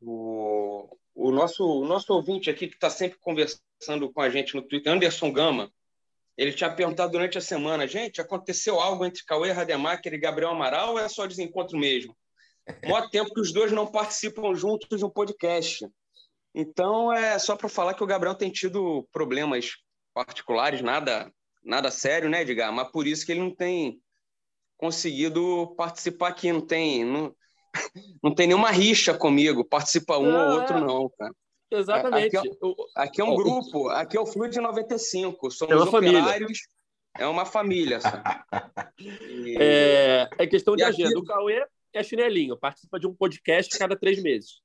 [0.00, 4.62] O, o, nosso, o nosso ouvinte aqui, que está sempre conversando com a gente no
[4.62, 5.70] Twitter, Anderson Gama,
[6.36, 10.92] ele tinha perguntado durante a semana: gente, aconteceu algo entre Cauê Rademacher e Gabriel Amaral
[10.92, 12.16] ou é só desencontro mesmo?
[12.86, 15.86] Mó tempo que os dois não participam juntos de um podcast.
[16.54, 19.70] Então, é só para falar que o Gabriel tem tido problemas
[20.14, 21.32] particulares, nada
[21.64, 22.72] nada sério, né, Edgar?
[22.72, 24.00] Mas por isso que ele não tem
[24.76, 27.34] conseguido participar aqui, não tem, não,
[28.22, 31.32] não tem nenhuma rixa comigo, participa um ou outro não, cara.
[31.72, 32.36] Exatamente.
[32.36, 36.58] Aqui é, aqui é um grupo, aqui é o Fluid 95, somos é uma operários,
[37.18, 37.98] é uma família.
[38.98, 39.56] E...
[39.58, 41.10] É, é questão de e agenda.
[41.10, 41.18] Aqui...
[41.18, 44.60] O Cauê é chinelinho, participa de um podcast cada três meses.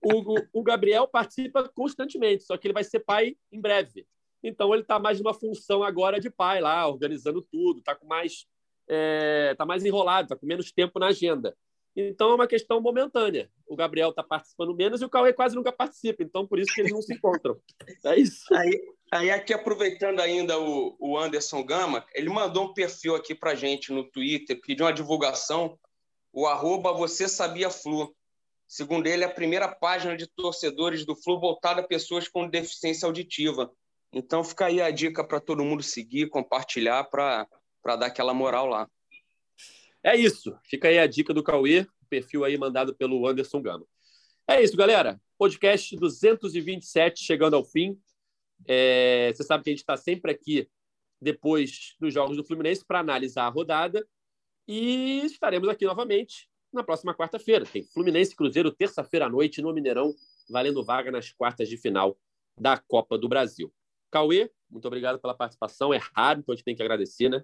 [0.00, 4.06] O, o Gabriel participa constantemente, só que ele vai ser pai em breve.
[4.42, 8.46] Então ele está mais numa função agora de pai lá, organizando tudo, está com mais
[8.86, 11.56] é, tá mais enrolado, está com menos tempo na agenda.
[11.96, 13.48] Então é uma questão momentânea.
[13.66, 16.80] O Gabriel está participando menos e o Cauê quase nunca participa, então por isso que
[16.80, 17.56] eles não se encontram.
[18.04, 18.52] É isso.
[18.54, 18.82] Aí,
[19.12, 23.92] aí aqui aproveitando ainda o, o Anderson Gama, ele mandou um perfil aqui para gente
[23.92, 25.78] no Twitter, pediu uma divulgação,
[26.32, 28.14] o arroba você sabia Flu.
[28.66, 33.06] Segundo ele, é a primeira página de torcedores do Flu voltada a pessoas com deficiência
[33.06, 33.70] auditiva.
[34.12, 37.46] Então fica aí a dica para todo mundo seguir, compartilhar para
[37.84, 38.88] dar aquela moral lá.
[40.04, 40.54] É isso.
[40.64, 43.86] Fica aí a dica do Cauê, perfil aí mandado pelo Anderson Gama.
[44.46, 45.18] É isso, galera.
[45.38, 47.98] Podcast 227 chegando ao fim.
[48.66, 50.68] É, você sabe que a gente está sempre aqui
[51.22, 54.06] depois dos jogos do Fluminense para analisar a rodada.
[54.68, 57.64] E estaremos aqui novamente na próxima quarta-feira.
[57.64, 60.14] Tem Fluminense Cruzeiro terça-feira à noite no Mineirão,
[60.50, 62.18] valendo vaga nas quartas de final
[62.60, 63.72] da Copa do Brasil.
[64.10, 65.94] Cauê, muito obrigado pela participação.
[65.94, 67.42] É raro, então a gente tem que agradecer, né?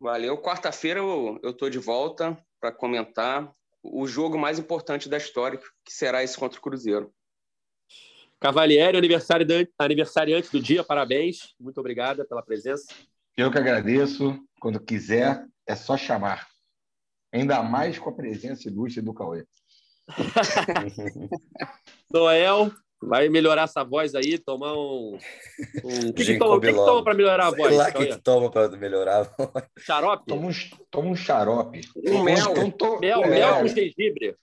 [0.00, 0.36] Valeu.
[0.38, 6.22] Quarta-feira eu estou de volta para comentar o jogo mais importante da história, que será
[6.22, 7.12] esse contra o Cruzeiro.
[8.40, 9.46] Cavalieri, aniversário
[9.78, 11.54] aniversariante do dia, parabéns.
[11.58, 12.86] Muito obrigada pela presença.
[13.36, 14.38] Eu que agradeço.
[14.60, 16.46] Quando quiser, é só chamar.
[17.32, 19.46] Ainda mais com a presença ilustre do Cauê.
[22.10, 22.70] Noel,
[23.06, 25.18] vai melhorar essa voz aí, tomar um.
[25.84, 26.08] um...
[26.10, 27.68] O que, que toma, toma para melhorar a voz?
[27.68, 29.64] Sei lá o que, que toma para melhorar a voz.
[29.78, 30.26] Xarope?
[30.26, 30.52] Toma um,
[30.90, 31.80] toma um xarope.
[32.06, 32.52] Um mel.
[32.52, 33.00] Então, to...
[33.00, 34.36] mel, mel, mel com gengibre.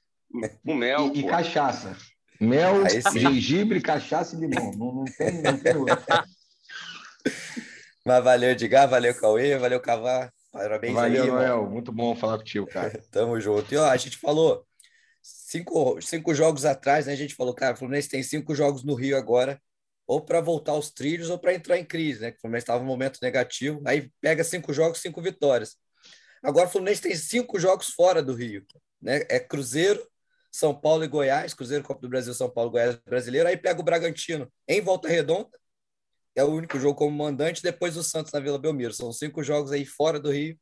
[0.66, 1.12] Um mel.
[1.14, 1.95] E, e cachaça.
[2.39, 2.84] Mel,
[3.14, 4.72] gengibre, cachaça e limão.
[4.72, 5.95] Não, não tem, não tem outro.
[8.03, 10.34] Mas valeu, Edgar, valeu, Cauê, valeu, Cavar.
[10.51, 11.70] Parabéns Valeu, aí, Noel.
[11.70, 13.01] Muito bom falar contigo, cara.
[13.12, 13.74] Tamo junto.
[13.74, 14.66] E ó, a gente falou
[15.52, 17.14] cinco, cinco jogos atrás, né?
[17.14, 19.62] A gente falou, cara, o Fluminense tem cinco jogos no Rio agora,
[20.08, 22.30] ou para voltar aos trilhos ou para entrar em crise, né?
[22.30, 25.76] O Fluminense estava um momento negativo, aí pega cinco jogos, cinco vitórias.
[26.41, 28.66] Agora o Fluminense tem cinco jogos fora do Rio,
[29.02, 29.26] né?
[29.30, 30.02] É Cruzeiro,
[30.49, 33.84] São Paulo e Goiás, Cruzeiro, Copa do Brasil, São Paulo, Goiás, Brasileiro, aí pega o
[33.84, 35.49] Bragantino em Volta Redonda,
[36.34, 38.93] é o único jogo como mandante, depois o Santos na Vila Belmiro.
[38.93, 40.58] São cinco jogos aí fora do Rio,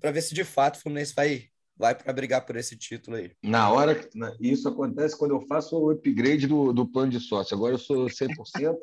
[0.00, 3.32] para ver se de fato o Fluminense vai, vai para brigar por esse título aí.
[3.42, 4.08] Na hora que
[4.40, 7.56] isso acontece quando eu faço o upgrade do, do plano de sócio.
[7.56, 8.76] Agora eu sou 100%,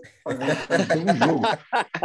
[0.88, 1.42] tem um jogo.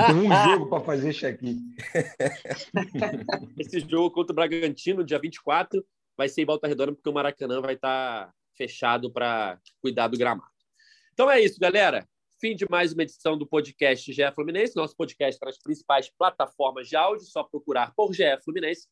[0.07, 1.75] Tem um jogo para fazer check-in.
[3.59, 5.85] Esse jogo contra o Bragantino, dia 24,
[6.17, 10.17] vai ser em Volta Redonda, porque o Maracanã vai estar tá fechado para cuidar do
[10.17, 10.51] gramado.
[11.13, 12.07] Então é isso, galera.
[12.39, 14.77] Fim de mais uma edição do podcast GE Fluminense.
[14.77, 18.87] Nosso podcast para as principais plataformas de áudio, só procurar por GE Fluminense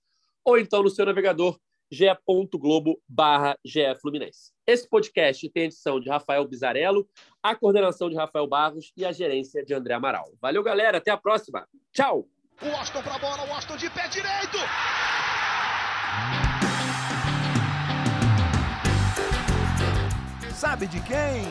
[0.45, 1.59] ou então no seu navegador
[1.95, 3.57] ge.globo barra
[4.01, 4.53] Fluminense.
[4.66, 7.09] Esse podcast tem a edição de Rafael Bizarello,
[7.42, 10.32] a coordenação de Rafael Barros e a gerência de André Amaral.
[10.42, 10.99] Valeu, galera.
[10.99, 11.66] Até a próxima.
[11.92, 12.26] Tchau.
[12.61, 14.59] O Austin para a bola, o Austin de pé direito.
[20.53, 21.45] Sabe de quem?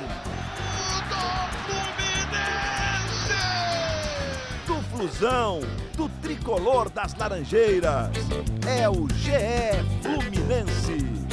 [4.93, 5.59] Flusão,
[5.95, 8.09] do tricolor das Laranjeiras.
[8.67, 11.32] É o GE Fluminense.